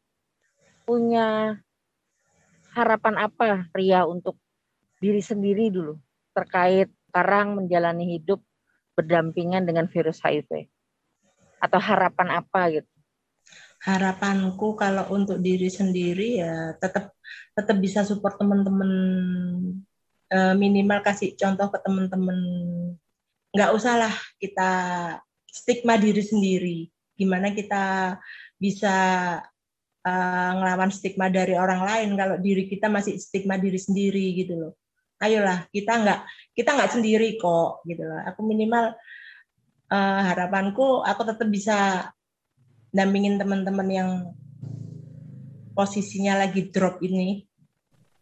punya 0.87 1.55
harapan 2.71 3.15
apa 3.19 3.67
Ria 3.75 4.07
untuk 4.07 4.39
diri 4.97 5.21
sendiri 5.21 5.69
dulu 5.69 5.99
terkait 6.31 6.87
sekarang 7.11 7.59
menjalani 7.59 8.17
hidup 8.17 8.39
berdampingan 8.95 9.67
dengan 9.67 9.85
virus 9.91 10.23
HIV? 10.23 10.67
Atau 11.61 11.77
harapan 11.77 12.41
apa 12.41 12.61
gitu? 12.73 12.91
harapanku 13.81 14.77
kalau 14.77 15.09
untuk 15.09 15.41
diri 15.41 15.65
sendiri 15.65 16.37
ya 16.37 16.77
tetap 16.77 17.17
tetap 17.57 17.77
bisa 17.81 18.05
support 18.05 18.37
teman-teman 18.37 18.91
Eh, 20.31 20.55
minimal 20.55 21.03
kasih 21.03 21.35
contoh 21.35 21.67
ke 21.67 21.77
teman-teman 21.83 22.39
nggak 23.51 23.71
usah 23.75 23.99
lah 23.99 24.15
kita 24.39 24.71
stigma 25.43 25.99
diri 25.99 26.23
sendiri. 26.23 26.79
Gimana 27.19 27.51
kita 27.51 28.15
bisa 28.55 28.95
eh, 30.07 30.51
ngelawan 30.55 30.87
stigma 30.87 31.27
dari 31.27 31.59
orang 31.59 31.83
lain 31.83 32.09
kalau 32.15 32.39
diri 32.39 32.63
kita 32.71 32.87
masih 32.87 33.19
stigma 33.19 33.59
diri 33.59 33.75
sendiri 33.75 34.31
gitu 34.39 34.55
loh. 34.55 34.73
Ayolah 35.19 35.67
kita 35.67 35.99
nggak 35.99 36.19
kita 36.55 36.69
nggak 36.79 36.91
sendiri 36.95 37.35
kok 37.35 37.83
gitu 37.83 38.07
loh. 38.07 38.23
Aku 38.31 38.39
minimal 38.47 38.95
eh, 39.91 40.21
harapanku 40.31 41.03
aku 41.03 41.21
tetap 41.27 41.47
bisa 41.51 42.07
dampingin 42.95 43.35
teman-teman 43.35 43.87
yang 43.91 44.09
posisinya 45.75 46.39
lagi 46.39 46.71
drop 46.71 47.03
ini. 47.03 47.43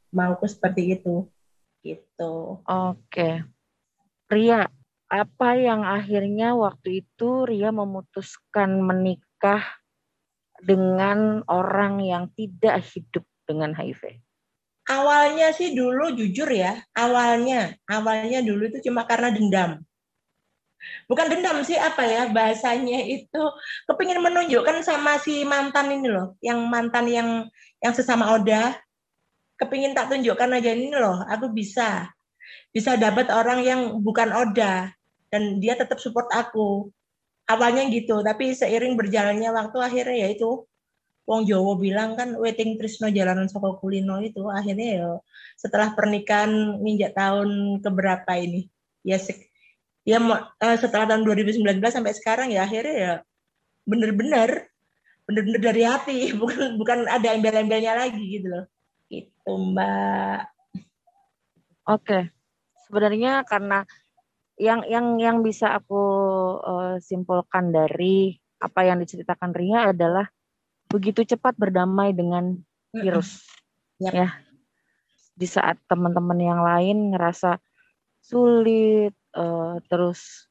Mauku 0.10 0.50
seperti 0.50 0.98
itu 0.98 1.30
gitu 1.84 2.64
Oke. 2.66 3.44
Ria, 4.30 4.70
apa 5.10 5.50
yang 5.58 5.82
akhirnya 5.82 6.54
waktu 6.54 7.02
itu 7.02 7.50
Ria 7.50 7.74
memutuskan 7.74 8.78
menikah 8.78 9.66
dengan 10.62 11.42
orang 11.50 12.04
yang 12.04 12.30
tidak 12.38 12.86
hidup 12.94 13.26
dengan 13.50 13.74
HIV? 13.74 14.22
awalnya 14.90 15.54
sih 15.54 15.78
dulu 15.78 16.18
jujur 16.18 16.50
ya, 16.50 16.82
awalnya, 16.98 17.78
awalnya 17.86 18.42
dulu 18.42 18.74
itu 18.74 18.90
cuma 18.90 19.06
karena 19.06 19.30
dendam. 19.30 19.72
Bukan 21.06 21.28
dendam 21.30 21.62
sih 21.62 21.76
apa 21.76 22.02
ya 22.08 22.32
bahasanya 22.32 23.04
itu 23.06 23.44
kepingin 23.86 24.24
menunjukkan 24.24 24.82
sama 24.82 25.22
si 25.22 25.46
mantan 25.46 25.94
ini 25.94 26.10
loh, 26.10 26.34
yang 26.42 26.66
mantan 26.66 27.06
yang 27.06 27.30
yang 27.84 27.94
sesama 27.94 28.34
Oda, 28.34 28.74
kepingin 29.60 29.92
tak 29.92 30.08
tunjukkan 30.10 30.50
aja 30.56 30.72
ini 30.72 30.96
loh, 30.96 31.22
aku 31.28 31.52
bisa, 31.52 32.08
bisa 32.72 32.96
dapat 32.96 33.28
orang 33.30 33.60
yang 33.62 33.82
bukan 34.00 34.32
Oda 34.32 34.90
dan 35.30 35.60
dia 35.60 35.76
tetap 35.76 36.00
support 36.00 36.32
aku. 36.32 36.88
Awalnya 37.50 37.90
gitu, 37.90 38.22
tapi 38.22 38.54
seiring 38.54 38.94
berjalannya 38.94 39.50
waktu 39.50 39.78
akhirnya 39.82 40.18
ya 40.26 40.28
itu 40.38 40.70
Wong 41.30 41.46
Jowo 41.46 41.78
bilang 41.78 42.18
kan 42.18 42.34
waiting 42.42 42.82
Trisno 42.82 43.06
jalanan 43.14 43.46
Soko 43.46 43.78
Kulino 43.78 44.18
itu 44.18 44.50
akhirnya 44.50 44.88
ya 44.98 45.10
setelah 45.54 45.94
pernikahan 45.94 46.82
minjak 46.82 47.14
tahun 47.14 47.78
keberapa 47.86 48.34
ini 48.34 48.66
ya 49.06 49.22
ya 50.02 50.18
uh, 50.18 50.78
setelah 50.82 51.06
tahun 51.06 51.22
2019 51.30 51.62
sampai 51.86 52.18
sekarang 52.18 52.50
ya 52.50 52.66
akhirnya 52.66 52.96
ya 52.98 53.14
bener-bener 53.86 54.74
bener-bener 55.30 55.62
dari 55.62 55.84
hati 55.86 56.18
bukan 56.42 56.82
bukan 56.82 57.06
ada 57.06 57.30
embel-embelnya 57.38 57.94
lagi 57.94 58.42
gitu 58.42 58.50
loh 58.50 58.66
itu 59.10 59.52
mbak. 59.52 60.46
Oke. 61.90 62.30
Sebenarnya 62.86 63.46
karena 63.46 63.86
yang 64.58 64.86
yang 64.86 65.18
yang 65.18 65.38
bisa 65.42 65.74
aku 65.74 66.04
uh, 66.62 66.96
simpulkan 67.02 67.74
dari 67.74 68.38
apa 68.60 68.86
yang 68.86 69.00
diceritakan 69.02 69.56
Ria 69.56 69.94
adalah 69.94 70.28
begitu 70.90 71.26
cepat 71.26 71.58
berdamai 71.58 72.14
dengan 72.14 72.58
virus. 72.94 73.46
Yep. 74.02 74.14
ya. 74.14 74.30
Di 75.40 75.48
saat 75.48 75.80
teman-teman 75.88 76.40
yang 76.40 76.62
lain 76.62 77.16
ngerasa 77.16 77.58
sulit 78.20 79.16
uh, 79.34 79.80
terus 79.88 80.50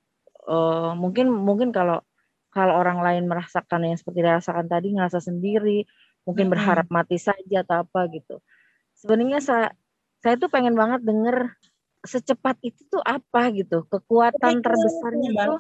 uh, 0.49 0.97
mungkin 0.97 1.29
mungkin 1.29 1.71
kalau 1.71 2.01
kalau 2.49 2.81
orang 2.81 3.05
lain 3.05 3.29
merasakan 3.29 3.85
yang 3.93 4.01
seperti 4.01 4.25
dirasakan 4.25 4.67
tadi 4.67 4.97
ngerasa 4.97 5.21
sendiri 5.21 5.85
mungkin 6.29 6.53
hmm. 6.53 6.53
berharap 6.53 6.87
mati 6.93 7.17
saja 7.17 7.65
atau 7.65 7.89
apa 7.89 8.01
gitu 8.13 8.45
sebenarnya 9.01 9.41
saya 9.41 9.69
saya 10.21 10.37
tuh 10.37 10.53
pengen 10.53 10.77
banget 10.77 11.01
denger 11.01 11.57
secepat 12.05 12.61
itu 12.61 12.85
tuh 12.93 13.01
apa 13.01 13.49
gitu 13.57 13.89
kekuatan 13.89 14.61
terbesarnya 14.61 15.31
itu 15.33 15.55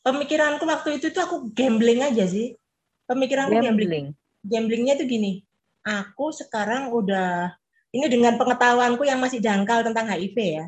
pemikiranku 0.00 0.64
waktu 0.64 0.96
itu 0.96 1.12
tuh 1.12 1.22
aku 1.28 1.36
gambling 1.52 2.00
aja 2.00 2.24
sih 2.24 2.56
pemikiranku 3.08 3.52
gambling. 3.52 3.68
gambling. 3.68 4.06
Gamblingnya 4.44 4.94
itu 5.00 5.04
gini, 5.08 5.32
aku 5.82 6.30
sekarang 6.30 6.94
udah 6.94 7.50
ini 7.90 8.06
dengan 8.06 8.36
pengetahuanku 8.36 9.02
yang 9.02 9.18
masih 9.18 9.42
dangkal 9.42 9.82
tentang 9.82 10.06
HIV 10.06 10.36
ya. 10.36 10.64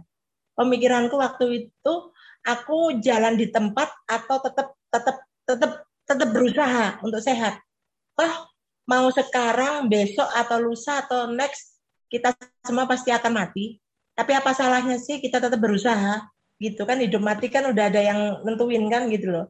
Pemikiranku 0.59 1.15
waktu 1.15 1.69
itu 1.69 1.95
aku 2.43 2.99
jalan 2.99 3.37
di 3.39 3.53
tempat 3.53 3.93
atau 4.09 4.37
tetap 4.43 4.75
tetap 4.91 5.17
tetap 5.47 5.73
tetap 6.09 6.29
berusaha 6.35 6.99
untuk 7.05 7.23
sehat. 7.23 7.63
Oh, 8.19 8.35
mau 8.89 9.09
sekarang, 9.13 9.89
besok 9.89 10.29
atau 10.31 10.57
lusa 10.61 11.05
atau 11.05 11.29
next 11.33 11.81
kita 12.11 12.35
semua 12.65 12.85
pasti 12.89 13.11
akan 13.13 13.33
mati. 13.33 13.79
Tapi 14.15 14.33
apa 14.37 14.53
salahnya 14.53 15.01
sih 15.01 15.19
kita 15.21 15.41
tetap 15.41 15.61
berusaha? 15.61 16.25
Gitu 16.61 16.85
kan 16.85 17.01
hidup 17.01 17.25
mati 17.25 17.49
kan 17.49 17.65
udah 17.69 17.85
ada 17.89 18.01
yang 18.05 18.21
nentuin 18.45 18.85
kan 18.93 19.09
gitu 19.09 19.33
loh 19.33 19.47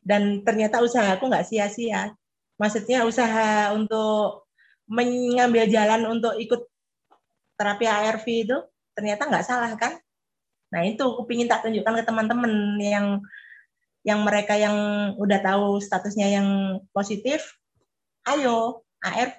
dan 0.00 0.40
ternyata 0.44 0.80
usaha 0.80 1.16
aku 1.16 1.28
nggak 1.28 1.46
sia-sia. 1.46 2.12
Maksudnya 2.60 3.04
usaha 3.08 3.72
untuk 3.72 4.48
mengambil 4.90 5.68
jalan 5.70 6.04
untuk 6.08 6.36
ikut 6.36 6.66
terapi 7.56 7.86
ARV 7.88 8.26
itu 8.26 8.56
ternyata 8.96 9.28
nggak 9.28 9.46
salah 9.46 9.72
kan? 9.76 9.96
Nah 10.72 10.84
itu 10.84 11.04
aku 11.04 11.28
ingin 11.32 11.48
tak 11.48 11.64
tunjukkan 11.68 12.00
ke 12.00 12.04
teman-teman 12.04 12.52
yang 12.80 13.06
yang 14.00 14.24
mereka 14.24 14.56
yang 14.56 14.76
udah 15.20 15.38
tahu 15.44 15.76
statusnya 15.80 16.40
yang 16.40 16.48
positif, 16.96 17.59
ayo 18.28 18.84
ARV. 19.00 19.38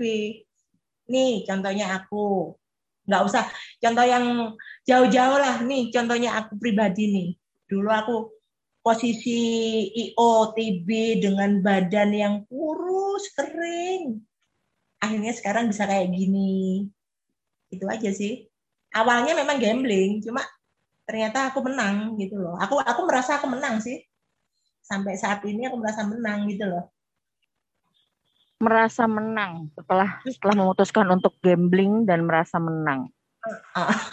Nih 1.12 1.44
contohnya 1.46 2.02
aku, 2.02 2.56
nggak 3.06 3.24
usah 3.28 3.44
contoh 3.82 4.06
yang 4.06 4.26
jauh-jauh 4.88 5.38
lah. 5.38 5.62
Nih 5.66 5.92
contohnya 5.94 6.38
aku 6.40 6.58
pribadi 6.58 7.04
nih. 7.12 7.30
Dulu 7.70 7.90
aku 7.92 8.16
posisi 8.82 9.40
IO 9.94 10.56
TB 10.58 10.88
dengan 11.22 11.62
badan 11.62 12.10
yang 12.16 12.36
kurus 12.50 13.30
kering. 13.38 14.18
Akhirnya 15.02 15.34
sekarang 15.34 15.70
bisa 15.70 15.86
kayak 15.86 16.10
gini. 16.14 16.88
Itu 17.70 17.86
aja 17.90 18.10
sih. 18.14 18.48
Awalnya 18.92 19.38
memang 19.38 19.58
gambling 19.62 20.20
cuma 20.20 20.44
ternyata 21.08 21.52
aku 21.52 21.64
menang 21.64 22.18
gitu 22.20 22.40
loh. 22.40 22.58
Aku 22.60 22.80
aku 22.82 23.02
merasa 23.08 23.40
aku 23.40 23.48
menang 23.48 23.80
sih. 23.80 24.02
Sampai 24.82 25.16
saat 25.16 25.40
ini 25.48 25.70
aku 25.70 25.78
merasa 25.80 26.04
menang 26.04 26.50
gitu 26.50 26.68
loh 26.68 26.92
merasa 28.62 29.10
menang 29.10 29.74
setelah 29.74 30.22
setelah 30.24 30.56
memutuskan 30.62 31.10
untuk 31.10 31.36
gambling 31.42 32.06
dan 32.06 32.30
merasa 32.30 32.62
menang 32.62 33.10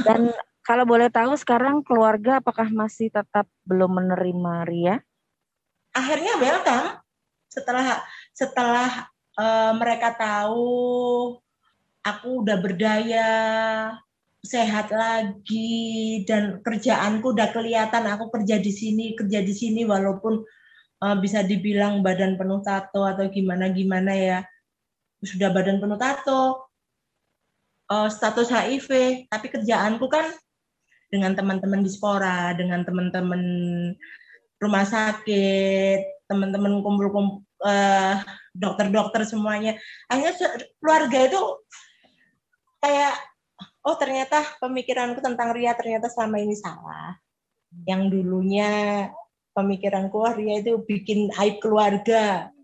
dan 0.02 0.32
kalau 0.64 0.84
boleh 0.84 1.08
tahu 1.08 1.32
sekarang 1.36 1.80
keluarga 1.84 2.40
apakah 2.40 2.68
masih 2.68 3.08
tetap 3.08 3.48
belum 3.64 4.00
menerima 4.00 4.54
Ria? 4.68 4.96
Akhirnya 5.96 6.36
welcome. 6.36 7.00
Setelah 7.48 8.04
setelah 8.36 9.08
uh, 9.36 9.72
mereka 9.76 10.12
tahu 10.12 10.68
aku 12.04 12.28
udah 12.44 12.56
berdaya, 12.60 13.30
sehat 14.44 14.92
lagi 14.92 16.24
dan 16.28 16.60
kerjaanku 16.60 17.32
udah 17.32 17.48
kelihatan 17.52 18.04
aku 18.04 18.28
kerja 18.32 18.60
di 18.60 18.72
sini, 18.72 19.16
kerja 19.16 19.40
di 19.40 19.52
sini 19.56 19.88
walaupun 19.88 20.40
uh, 21.02 21.16
bisa 21.18 21.42
dibilang 21.46 22.02
badan 22.02 22.38
penuh 22.38 22.62
tato 22.62 23.06
atau 23.06 23.26
gimana 23.30 23.70
gimana 23.70 24.12
ya. 24.14 24.38
Sudah 25.22 25.50
badan 25.50 25.82
penuh 25.82 25.98
tato, 25.98 26.70
uh, 27.90 28.08
status 28.10 28.50
HIV, 28.50 29.24
tapi 29.26 29.46
kerjaanku 29.50 30.06
kan 30.06 30.30
dengan 31.08 31.34
teman-teman 31.34 31.82
di 31.82 31.90
Spora, 31.90 32.52
dengan 32.54 32.84
teman-teman 32.84 33.42
rumah 34.60 34.84
sakit, 34.84 36.28
teman-teman 36.28 36.84
kumpul-kumpul 36.84 37.48
uh, 37.64 38.20
dokter-dokter 38.54 39.24
semuanya. 39.24 39.78
Akhirnya 40.10 40.34
keluarga 40.78 41.18
itu 41.26 41.40
kayak 42.78 43.14
oh 43.82 43.96
ternyata 43.98 44.44
pemikiranku 44.62 45.18
tentang 45.18 45.54
Ria 45.54 45.74
ternyata 45.74 46.10
selama 46.10 46.38
ini 46.42 46.54
salah. 46.58 47.16
Yang 47.84 48.02
dulunya 48.12 48.70
pemikiranku 49.58 50.14
oh, 50.22 50.30
Ria 50.30 50.62
itu 50.62 50.78
bikin 50.86 51.34
aib 51.34 51.58
keluarga 51.58 52.54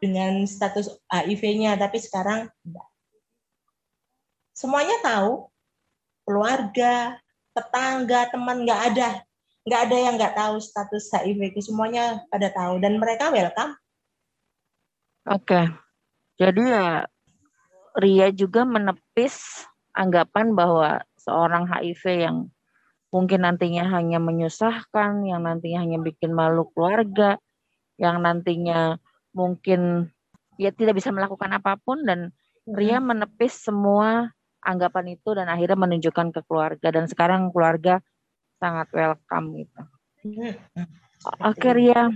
dengan 0.00 0.48
status 0.48 0.88
HIV-nya, 1.12 1.76
tapi 1.76 2.00
sekarang. 2.00 2.48
Semuanya 4.56 4.96
tahu, 5.04 5.52
keluarga, 6.24 7.20
tetangga, 7.52 8.32
teman 8.32 8.64
nggak 8.64 8.80
ada, 8.92 9.08
nggak 9.68 9.80
ada 9.90 9.96
yang 9.96 10.14
nggak 10.16 10.36
tahu 10.36 10.56
status 10.62 11.12
HIV 11.12 11.60
semuanya 11.60 12.24
pada 12.32 12.48
tahu. 12.48 12.80
Dan 12.80 12.96
mereka 12.96 13.28
welcome. 13.28 13.76
Oke, 15.24 15.72
jadi 16.36 16.62
ya 16.64 16.88
Ria 17.96 18.28
juga 18.32 18.68
menepis 18.68 19.64
anggapan 19.96 20.52
bahwa 20.52 21.00
seorang 21.16 21.64
HIV 21.64 22.02
yang 22.28 22.36
mungkin 23.14 23.46
nantinya 23.46 23.86
hanya 23.94 24.18
menyusahkan, 24.18 25.22
yang 25.22 25.46
nantinya 25.46 25.86
hanya 25.86 26.02
bikin 26.02 26.34
malu 26.34 26.66
keluarga, 26.74 27.38
yang 27.94 28.18
nantinya 28.18 28.98
mungkin 29.30 30.10
ya 30.58 30.74
tidak 30.74 30.98
bisa 30.98 31.14
melakukan 31.14 31.54
apa 31.54 31.78
pun 31.78 32.02
dan 32.02 32.34
Ria 32.66 32.98
menepis 32.98 33.60
semua 33.60 34.34
anggapan 34.64 35.14
itu 35.14 35.36
dan 35.36 35.46
akhirnya 35.46 35.78
menunjukkan 35.78 36.32
ke 36.34 36.40
keluarga. 36.48 36.88
Dan 36.90 37.06
sekarang 37.06 37.52
keluarga 37.54 38.00
sangat 38.56 38.88
welcome 38.96 39.62
gitu. 39.62 39.80
Oke 41.44 41.68
Ria, 41.70 42.08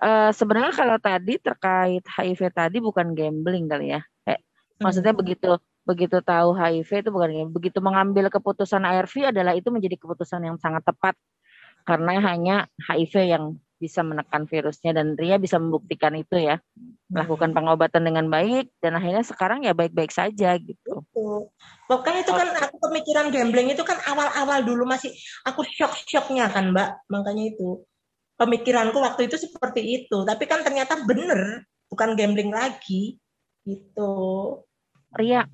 uh, 0.00 0.30
sebenarnya 0.30 0.72
kalau 0.72 0.96
tadi 1.02 1.42
terkait 1.42 2.06
HIV 2.06 2.40
tadi 2.54 2.78
bukan 2.78 3.12
gambling 3.12 3.66
kali 3.66 3.98
ya. 3.98 4.00
Eh, 4.24 4.38
maksudnya 4.78 5.12
begitu 5.12 5.58
begitu 5.88 6.20
tahu 6.20 6.52
HIV 6.52 7.08
itu 7.08 7.10
bukan 7.10 7.48
begitu 7.48 7.80
mengambil 7.80 8.28
keputusan 8.28 8.84
ARV 8.84 9.32
adalah 9.32 9.56
itu 9.56 9.72
menjadi 9.72 9.96
keputusan 9.96 10.44
yang 10.44 10.60
sangat 10.60 10.84
tepat. 10.84 11.16
Karena 11.88 12.20
hanya 12.20 12.68
HIV 12.84 13.14
yang 13.24 13.44
bisa 13.78 14.02
menekan 14.02 14.44
virusnya 14.44 14.90
dan 14.92 15.14
Ria 15.14 15.40
bisa 15.40 15.56
membuktikan 15.56 16.12
itu 16.18 16.36
ya. 16.36 16.60
Melakukan 17.08 17.56
pengobatan 17.56 18.04
dengan 18.04 18.28
baik 18.28 18.68
dan 18.84 19.00
akhirnya 19.00 19.24
sekarang 19.24 19.64
ya 19.64 19.72
baik-baik 19.72 20.12
saja 20.12 20.60
gitu. 20.60 21.08
Pokoknya 21.88 22.20
itu 22.26 22.32
kan 22.36 22.48
aku 22.60 22.76
pemikiran 22.76 23.32
gambling 23.32 23.72
itu 23.72 23.80
kan 23.86 23.96
awal-awal 24.04 24.60
dulu 24.60 24.84
masih 24.84 25.08
aku 25.48 25.64
shock-shocknya 25.64 26.52
kan 26.52 26.76
Mbak. 26.76 27.08
Makanya 27.08 27.56
itu. 27.56 27.88
Pemikiranku 28.38 29.00
waktu 29.00 29.32
itu 29.32 29.40
seperti 29.40 30.04
itu. 30.04 30.22
Tapi 30.28 30.44
kan 30.44 30.60
ternyata 30.60 31.00
bener 31.08 31.64
bukan 31.88 32.12
gambling 32.18 32.52
lagi. 32.52 33.16
Gitu. 33.64 34.12
Ria 35.16 35.48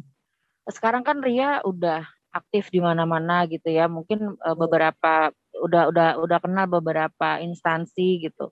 sekarang 0.69 1.05
kan 1.05 1.21
Ria 1.21 1.61
udah 1.65 2.05
aktif 2.35 2.73
di 2.73 2.83
mana-mana 2.83 3.47
gitu 3.47 3.71
ya. 3.71 3.87
Mungkin 3.87 4.39
uh, 4.41 4.57
beberapa 4.57 5.31
udah 5.55 5.93
udah 5.95 6.09
udah 6.19 6.39
kenal 6.43 6.67
beberapa 6.67 7.39
instansi 7.39 8.27
gitu. 8.27 8.51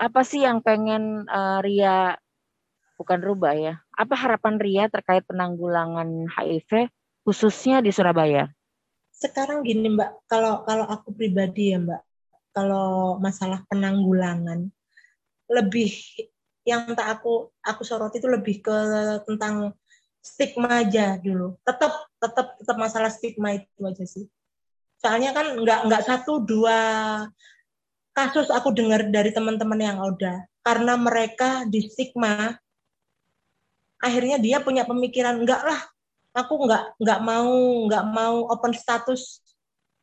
Apa 0.00 0.24
sih 0.24 0.42
yang 0.42 0.64
pengen 0.64 1.28
uh, 1.28 1.60
Ria 1.60 2.16
bukan 2.96 3.20
rubah 3.20 3.52
ya? 3.52 3.74
Apa 3.92 4.16
harapan 4.16 4.56
Ria 4.56 4.84
terkait 4.88 5.26
penanggulangan 5.28 6.30
HIV 6.32 6.88
khususnya 7.26 7.84
di 7.84 7.92
Surabaya? 7.92 8.48
Sekarang 9.12 9.62
gini 9.62 9.92
Mbak, 9.92 10.26
kalau 10.26 10.66
kalau 10.66 10.88
aku 10.88 11.14
pribadi 11.14 11.76
ya 11.76 11.78
Mbak, 11.78 12.02
kalau 12.56 13.20
masalah 13.22 13.62
penanggulangan 13.70 14.66
lebih 15.52 15.92
yang 16.62 16.94
tak 16.94 17.18
aku 17.18 17.50
aku 17.58 17.82
soroti 17.82 18.22
itu 18.22 18.30
lebih 18.30 18.62
ke 18.62 18.76
tentang 19.26 19.74
stigma 20.22 20.86
aja 20.86 21.18
dulu. 21.18 21.58
Tetap 21.66 21.92
tetap 22.22 22.46
tetap 22.62 22.76
masalah 22.78 23.10
stigma 23.10 23.58
itu 23.58 23.82
aja 23.82 24.06
sih. 24.06 24.24
Soalnya 25.02 25.34
kan 25.34 25.58
nggak 25.58 25.90
nggak 25.90 26.02
satu 26.06 26.46
dua 26.46 26.78
kasus 28.14 28.48
aku 28.52 28.70
dengar 28.70 29.08
dari 29.08 29.34
teman-teman 29.34 29.80
yang 29.80 29.98
udah 29.98 30.44
karena 30.62 30.94
mereka 30.94 31.66
di 31.66 31.82
stigma 31.88 32.54
akhirnya 33.98 34.36
dia 34.36 34.60
punya 34.60 34.84
pemikiran 34.84 35.42
enggak 35.42 35.64
lah 35.64 35.80
aku 36.36 36.68
nggak 36.68 37.00
nggak 37.00 37.20
mau 37.24 37.52
nggak 37.88 38.04
mau 38.12 38.36
open 38.52 38.76
status 38.76 39.40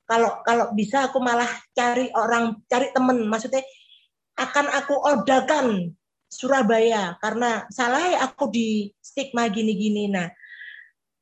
kalau 0.09 0.41
kalau 0.41 0.73
bisa 0.73 1.05
aku 1.05 1.21
malah 1.21 1.47
cari 1.77 2.09
orang 2.17 2.57
cari 2.65 2.89
temen 2.89 3.29
maksudnya 3.29 3.61
akan 4.41 4.65
aku 4.73 4.95
odakan 4.97 5.93
Surabaya 6.29 7.17
karena 7.17 7.65
salah 7.73 8.21
aku 8.21 8.53
di 8.53 8.93
stigma 9.01 9.49
gini-gini. 9.49 10.05
Nah, 10.13 10.29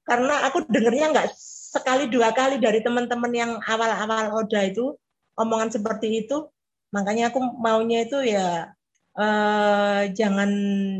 karena 0.03 0.43
aku 0.47 0.67
dengernya 0.67 1.15
nggak 1.15 1.27
sekali 1.77 2.11
dua 2.11 2.35
kali 2.35 2.59
dari 2.59 2.83
teman-teman 2.83 3.31
yang 3.31 3.51
awal-awal 3.63 4.43
Oda 4.43 4.67
itu 4.67 4.99
omongan 5.39 5.71
seperti 5.71 6.27
itu, 6.27 6.51
makanya 6.91 7.31
aku 7.31 7.39
maunya 7.39 8.03
itu 8.03 8.19
ya 8.27 8.71
eh, 9.15 10.01
jangan 10.11 10.51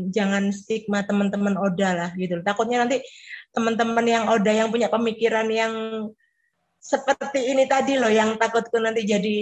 jangan 0.08 0.50
stigma 0.56 1.04
teman-teman 1.04 1.60
Oda 1.60 1.90
lah 1.92 2.10
gitu. 2.16 2.40
Takutnya 2.40 2.88
nanti 2.88 3.04
teman-teman 3.52 4.06
yang 4.08 4.24
Oda 4.32 4.52
yang 4.56 4.68
punya 4.72 4.88
pemikiran 4.88 5.48
yang 5.52 5.72
seperti 6.78 7.52
ini 7.52 7.68
tadi 7.68 8.00
loh 8.00 8.08
yang 8.08 8.38
takutku 8.40 8.78
nanti 8.80 9.02
jadi 9.04 9.34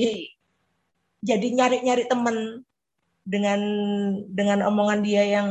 jadi 1.20 1.46
nyari-nyari 1.52 2.04
teman 2.08 2.64
dengan 3.26 3.60
dengan 4.30 4.62
omongan 4.70 5.02
dia 5.02 5.26
yang 5.26 5.48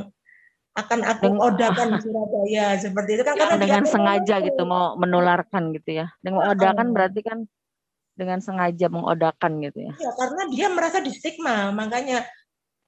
akan 0.76 1.00
aku 1.08 1.28
odakan 1.40 1.96
di 1.96 2.00
Surabaya 2.04 2.76
seperti 2.80 3.20
itu 3.20 3.24
kan 3.24 3.36
karena 3.36 3.60
dengan 3.60 3.84
sengaja 3.88 4.36
gitu 4.44 4.64
mau 4.64 4.96
menularkan 4.96 5.76
gitu 5.76 6.04
ya. 6.04 6.08
Dengan 6.24 6.56
odakan 6.56 6.96
berarti 6.96 7.22
kan 7.24 7.40
dengan 8.16 8.40
sengaja 8.40 8.88
mengodakan 8.88 9.60
gitu 9.64 9.92
ya. 9.92 9.94
Ya 10.00 10.12
karena 10.16 10.42
dia 10.52 10.68
merasa 10.72 11.04
di 11.04 11.12
stigma 11.12 11.72
makanya 11.76 12.24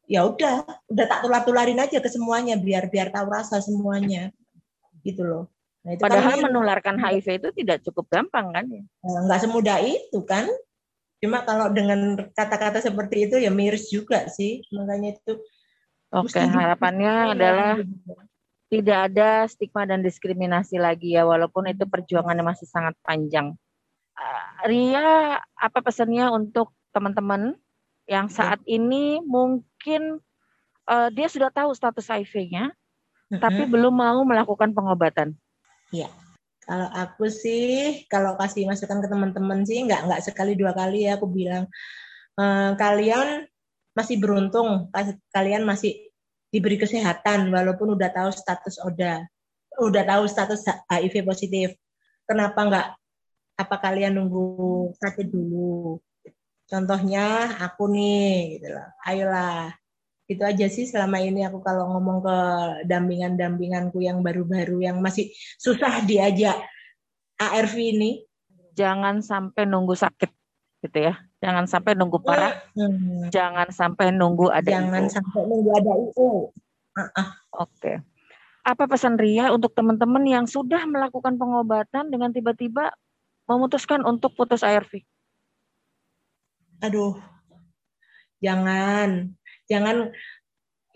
ya 0.08 0.24
udah 0.24 0.64
udah 0.88 1.06
tak 1.08 1.20
tular 1.24 1.44
tularin 1.44 1.84
aja 1.84 2.00
ke 2.00 2.08
semuanya 2.08 2.56
biar 2.56 2.88
biar 2.88 3.12
tahu 3.12 3.28
rasa 3.28 3.60
semuanya 3.60 4.32
gitu 5.04 5.24
loh. 5.24 5.44
Nah, 5.84 5.96
itu 5.96 6.04
padahal 6.04 6.36
kan 6.36 6.44
menularkan 6.52 6.96
HIV 7.00 7.28
itu 7.40 7.50
tidak 7.64 7.84
cukup 7.88 8.12
gampang 8.12 8.52
kan 8.52 8.68
ya? 8.68 8.84
Nggak 9.04 9.40
semudah 9.48 9.80
itu 9.84 10.20
kan 10.28 10.48
Cuma 11.18 11.42
kalau 11.42 11.74
dengan 11.74 12.14
kata-kata 12.34 12.82
seperti 12.82 13.30
itu 13.30 13.36
ya 13.42 13.50
miris 13.50 13.90
juga 13.90 14.30
sih. 14.30 14.62
Makanya 14.70 15.18
itu 15.18 15.34
Oke, 16.14 16.40
harapannya 16.40 17.36
adalah 17.36 17.84
tidak 18.72 19.00
ada 19.12 19.44
stigma 19.48 19.84
dan 19.84 20.00
diskriminasi 20.00 20.80
lagi 20.80 21.16
ya 21.16 21.28
walaupun 21.28 21.68
itu 21.68 21.84
perjuangannya 21.88 22.44
masih 22.44 22.68
sangat 22.68 22.96
panjang. 23.04 23.56
Uh, 24.18 24.50
Ria, 24.68 25.40
apa 25.56 25.80
pesannya 25.84 26.32
untuk 26.32 26.72
teman-teman 26.96 27.60
yang 28.08 28.32
saat 28.32 28.64
ini 28.64 29.20
mungkin 29.24 30.24
uh, 30.88 31.10
dia 31.12 31.28
sudah 31.28 31.52
tahu 31.52 31.76
status 31.76 32.08
HIV-nya, 32.08 32.72
uh-huh. 32.72 33.40
tapi 33.40 33.68
belum 33.68 33.94
mau 33.94 34.24
melakukan 34.24 34.72
pengobatan? 34.72 35.36
Iya. 35.92 36.08
Kalau 36.68 36.92
aku 36.92 37.32
sih, 37.32 38.04
kalau 38.12 38.36
kasih 38.36 38.68
masukan 38.68 39.00
ke 39.00 39.08
teman-teman 39.08 39.64
sih, 39.64 39.88
nggak 39.88 40.04
nggak 40.04 40.22
sekali 40.28 40.60
dua 40.60 40.76
kali 40.76 41.08
ya 41.08 41.16
aku 41.16 41.32
bilang 41.32 41.64
e, 42.36 42.44
kalian 42.76 43.48
masih 43.96 44.20
beruntung, 44.20 44.92
kalian 45.32 45.64
masih 45.64 45.96
diberi 46.52 46.76
kesehatan 46.76 47.48
walaupun 47.56 47.96
udah 47.96 48.12
tahu 48.12 48.30
status 48.36 48.84
ODA, 48.84 49.24
udah 49.80 50.04
tahu 50.04 50.28
status 50.28 50.68
HIV 50.92 51.24
positif. 51.24 51.72
Kenapa 52.28 52.60
nggak? 52.68 52.88
Apa 53.58 53.76
kalian 53.80 54.20
nunggu 54.20 54.92
sakit 55.00 55.28
dulu? 55.32 55.98
Contohnya 56.68 57.58
aku 57.64 57.88
nih, 57.88 58.60
gitu 58.60 58.76
loh. 58.76 58.88
Ayolah, 59.08 59.72
itu 60.28 60.44
aja 60.44 60.68
sih 60.68 60.84
selama 60.84 61.24
ini 61.24 61.48
aku 61.48 61.64
kalau 61.64 61.88
ngomong 61.96 62.20
ke 62.20 62.38
dampingan-dampinganku 62.84 64.04
yang 64.04 64.20
baru-baru 64.20 64.84
yang 64.84 65.00
masih 65.00 65.32
susah 65.56 66.04
diajak 66.04 66.60
ARV 67.40 67.76
ini 67.80 68.12
jangan 68.76 69.24
sampai 69.24 69.64
nunggu 69.64 69.96
sakit 69.96 70.28
gitu 70.84 71.10
ya 71.10 71.16
jangan 71.40 71.64
sampai 71.66 71.96
nunggu 71.96 72.20
parah 72.20 72.60
hmm. 72.76 73.32
jangan 73.32 73.72
sampai 73.72 74.12
nunggu 74.12 74.52
ada 74.52 74.68
jangan 74.68 75.08
itu. 75.08 75.16
sampai 75.16 75.42
nunggu 75.48 75.72
ada 75.80 75.94
itu 75.96 76.28
uh 76.28 77.02
-uh. 77.02 77.28
oke 77.64 77.72
okay. 77.72 77.96
apa 78.68 78.84
pesan 78.84 79.16
Ria 79.16 79.56
untuk 79.56 79.72
teman-teman 79.74 80.28
yang 80.28 80.46
sudah 80.46 80.84
melakukan 80.84 81.40
pengobatan 81.40 82.12
dengan 82.12 82.36
tiba-tiba 82.36 82.92
memutuskan 83.48 84.04
untuk 84.04 84.36
putus 84.36 84.60
ARV 84.60 85.02
aduh 86.84 87.16
jangan 88.44 89.37
jangan 89.68 90.12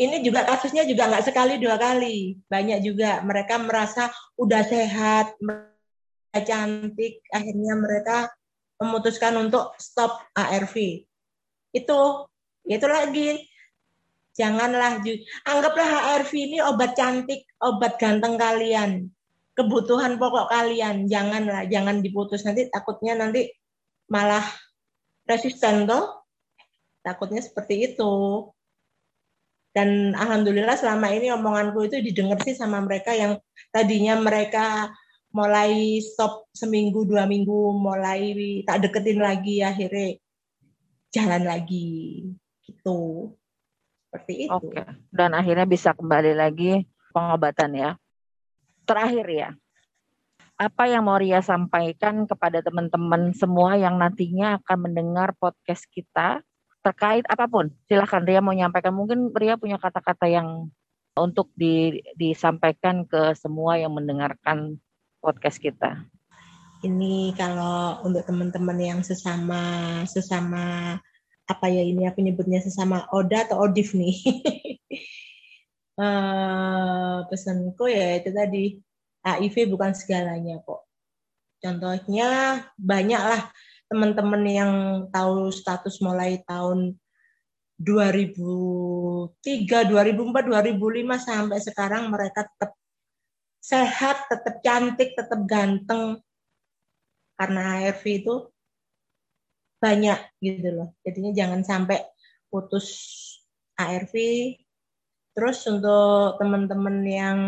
ini 0.01 0.25
juga 0.25 0.47
kasusnya 0.49 0.87
juga 0.89 1.05
nggak 1.11 1.29
sekali 1.29 1.61
dua 1.61 1.77
kali. 1.77 2.39
Banyak 2.49 2.79
juga 2.81 3.21
mereka 3.21 3.61
merasa 3.61 4.09
udah 4.33 4.61
sehat 4.65 5.37
mereka 5.37 6.39
cantik 6.41 7.21
akhirnya 7.29 7.77
mereka 7.77 8.17
memutuskan 8.81 9.37
untuk 9.37 9.77
stop 9.77 10.25
ARV 10.33 11.05
itu 11.75 11.99
itu 12.65 12.87
lagi. 12.87 13.29
Janganlah 14.31 15.03
anggaplah 15.43 16.15
ARV 16.15 16.31
ini 16.33 16.57
obat 16.63 16.95
cantik 16.95 17.45
obat 17.61 17.99
ganteng 17.99 18.39
kalian. 18.39 19.11
Kebutuhan 19.51 20.15
pokok 20.15 20.47
kalian. 20.47 21.05
Janganlah 21.05 21.67
jangan 21.67 21.99
diputus. 21.99 22.47
Nanti 22.47 22.71
takutnya 22.71 23.19
nanti 23.19 23.51
malah 24.07 24.43
resisten 25.27 25.85
tuh 25.85 26.25
takutnya 27.05 27.43
seperti 27.43 27.91
itu 27.91 28.13
dan 29.71 30.11
alhamdulillah 30.15 30.75
selama 30.75 31.11
ini 31.15 31.31
omonganku 31.31 31.87
itu 31.87 32.03
didengar 32.03 32.39
sih 32.43 32.55
sama 32.55 32.83
mereka 32.83 33.15
yang 33.15 33.39
tadinya 33.71 34.19
mereka 34.19 34.91
mulai 35.31 36.03
stop 36.03 36.51
seminggu 36.51 37.07
dua 37.07 37.23
minggu 37.23 37.79
mulai 37.79 38.35
tak 38.67 38.83
deketin 38.83 39.23
lagi 39.23 39.63
akhirnya 39.63 40.19
jalan 41.15 41.43
lagi 41.47 42.27
gitu 42.67 43.31
seperti 44.11 44.51
itu. 44.51 44.51
Oke. 44.51 44.83
Dan 45.07 45.31
akhirnya 45.31 45.63
bisa 45.63 45.95
kembali 45.95 46.35
lagi 46.35 46.83
pengobatan 47.15 47.71
ya. 47.79 47.91
Terakhir 48.83 49.23
ya, 49.31 49.49
apa 50.61 50.83
yang 50.85 51.07
mau 51.07 51.15
Ria 51.15 51.39
sampaikan 51.39 52.29
kepada 52.29 52.59
teman-teman 52.59 53.31
semua 53.31 53.79
yang 53.79 53.95
nantinya 53.95 54.59
akan 54.59 54.77
mendengar 54.91 55.33
podcast 55.39 55.87
kita 55.89 56.43
terkait 56.81 57.25
apa 57.29 57.45
pun. 57.45 57.69
Silahkan 57.85 58.25
Ria 58.25 58.41
mau 58.41 58.53
nyampaikan. 58.53 58.93
Mungkin 58.93 59.33
Ria 59.33 59.57
punya 59.57 59.77
kata-kata 59.77 60.25
yang 60.29 60.69
untuk 61.15 61.51
di, 61.53 62.01
disampaikan 62.17 63.03
ke 63.05 63.35
semua 63.37 63.77
yang 63.77 63.93
mendengarkan 63.93 64.79
podcast 65.21 65.61
kita. 65.61 66.05
Ini 66.81 67.37
kalau 67.37 68.01
untuk 68.01 68.25
teman-teman 68.25 68.77
yang 68.81 68.99
sesama 69.05 70.01
sesama 70.09 70.97
apa 71.45 71.67
ya 71.69 71.85
ini 71.85 72.09
aku 72.09 72.25
nyebutnya 72.25 72.57
sesama 72.63 73.05
Oda 73.13 73.45
atau 73.45 73.61
Odif 73.61 73.93
nih. 73.93 74.17
uh, 76.01 77.21
pesanku 77.29 77.85
ya 77.85 78.17
itu 78.17 78.33
tadi 78.33 78.81
HIV 79.21 79.69
bukan 79.69 79.93
segalanya 79.93 80.57
kok. 80.65 80.89
Contohnya 81.61 82.57
banyaklah 82.81 83.53
teman-teman 83.91 84.43
yang 84.47 84.73
tahu 85.11 85.51
status 85.51 85.99
mulai 85.99 86.39
tahun 86.47 86.95
2003, 87.75 89.35
2004, 89.67 90.47
2005 90.47 91.27
sampai 91.27 91.59
sekarang 91.59 92.07
mereka 92.07 92.47
tetap 92.47 92.71
sehat, 93.59 94.31
tetap 94.31 94.63
cantik, 94.63 95.11
tetap 95.11 95.43
ganteng 95.43 96.23
karena 97.35 97.83
ARV 97.83 98.03
itu 98.05 98.35
banyak 99.81 100.19
gitu 100.39 100.69
loh. 100.71 100.89
Jadinya 101.01 101.31
jangan 101.33 101.61
sampai 101.65 101.99
putus 102.47 102.87
ARV. 103.75 104.13
Terus 105.31 105.59
untuk 105.65 106.37
teman-teman 106.37 106.97
yang 107.07 107.39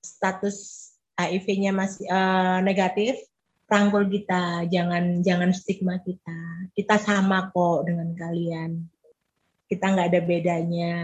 status 0.00 0.88
HIV-nya 1.18 1.74
masih 1.74 2.06
uh, 2.08 2.62
negatif, 2.64 3.18
rangkul 3.66 4.06
kita, 4.06 4.66
jangan 4.70 5.20
jangan 5.22 5.50
stigma 5.50 5.98
kita. 6.02 6.70
Kita 6.72 6.96
sama 7.02 7.50
kok 7.50 7.86
dengan 7.86 8.14
kalian. 8.14 8.86
Kita 9.66 9.84
nggak 9.92 10.08
ada 10.14 10.20
bedanya. 10.22 10.94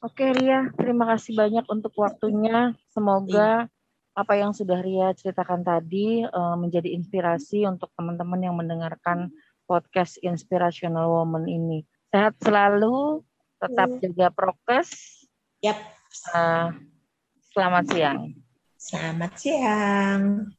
Oke 0.00 0.32
Ria, 0.32 0.70
terima 0.78 1.04
kasih 1.12 1.36
banyak 1.36 1.66
untuk 1.68 1.92
waktunya. 2.00 2.72
Semoga 2.88 3.68
apa 4.16 4.32
yang 4.38 4.56
sudah 4.56 4.80
Ria 4.80 5.12
ceritakan 5.12 5.60
tadi 5.60 6.24
uh, 6.24 6.56
menjadi 6.56 6.88
inspirasi 6.94 7.68
untuk 7.68 7.92
teman-teman 7.98 8.40
yang 8.40 8.56
mendengarkan 8.56 9.28
podcast 9.68 10.16
Inspirational 10.24 11.10
Woman 11.10 11.46
ini. 11.46 11.84
Sehat 12.10 12.34
selalu, 12.42 13.22
tetap 13.60 13.88
jaga 14.02 14.28
prokes. 14.32 15.22
Yap. 15.60 15.78
Uh, 16.34 16.74
selamat 17.54 17.84
siang. 17.92 18.20
Selamat 18.80 19.32
siang. 19.38 20.50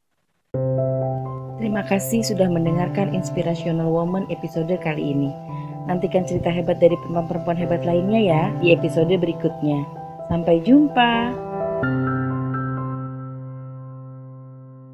Terima 1.56 1.80
kasih 1.88 2.20
sudah 2.20 2.44
mendengarkan 2.44 3.16
Inspirational 3.16 3.88
Woman 3.88 4.28
episode 4.28 4.68
kali 4.84 5.16
ini. 5.16 5.32
Nantikan 5.88 6.28
cerita 6.28 6.52
hebat 6.52 6.76
dari 6.76 6.92
perempuan-perempuan 7.00 7.56
hebat 7.56 7.88
lainnya 7.88 8.20
ya 8.20 8.42
di 8.60 8.76
episode 8.76 9.16
berikutnya. 9.16 9.80
Sampai 10.28 10.60
jumpa. 10.60 11.32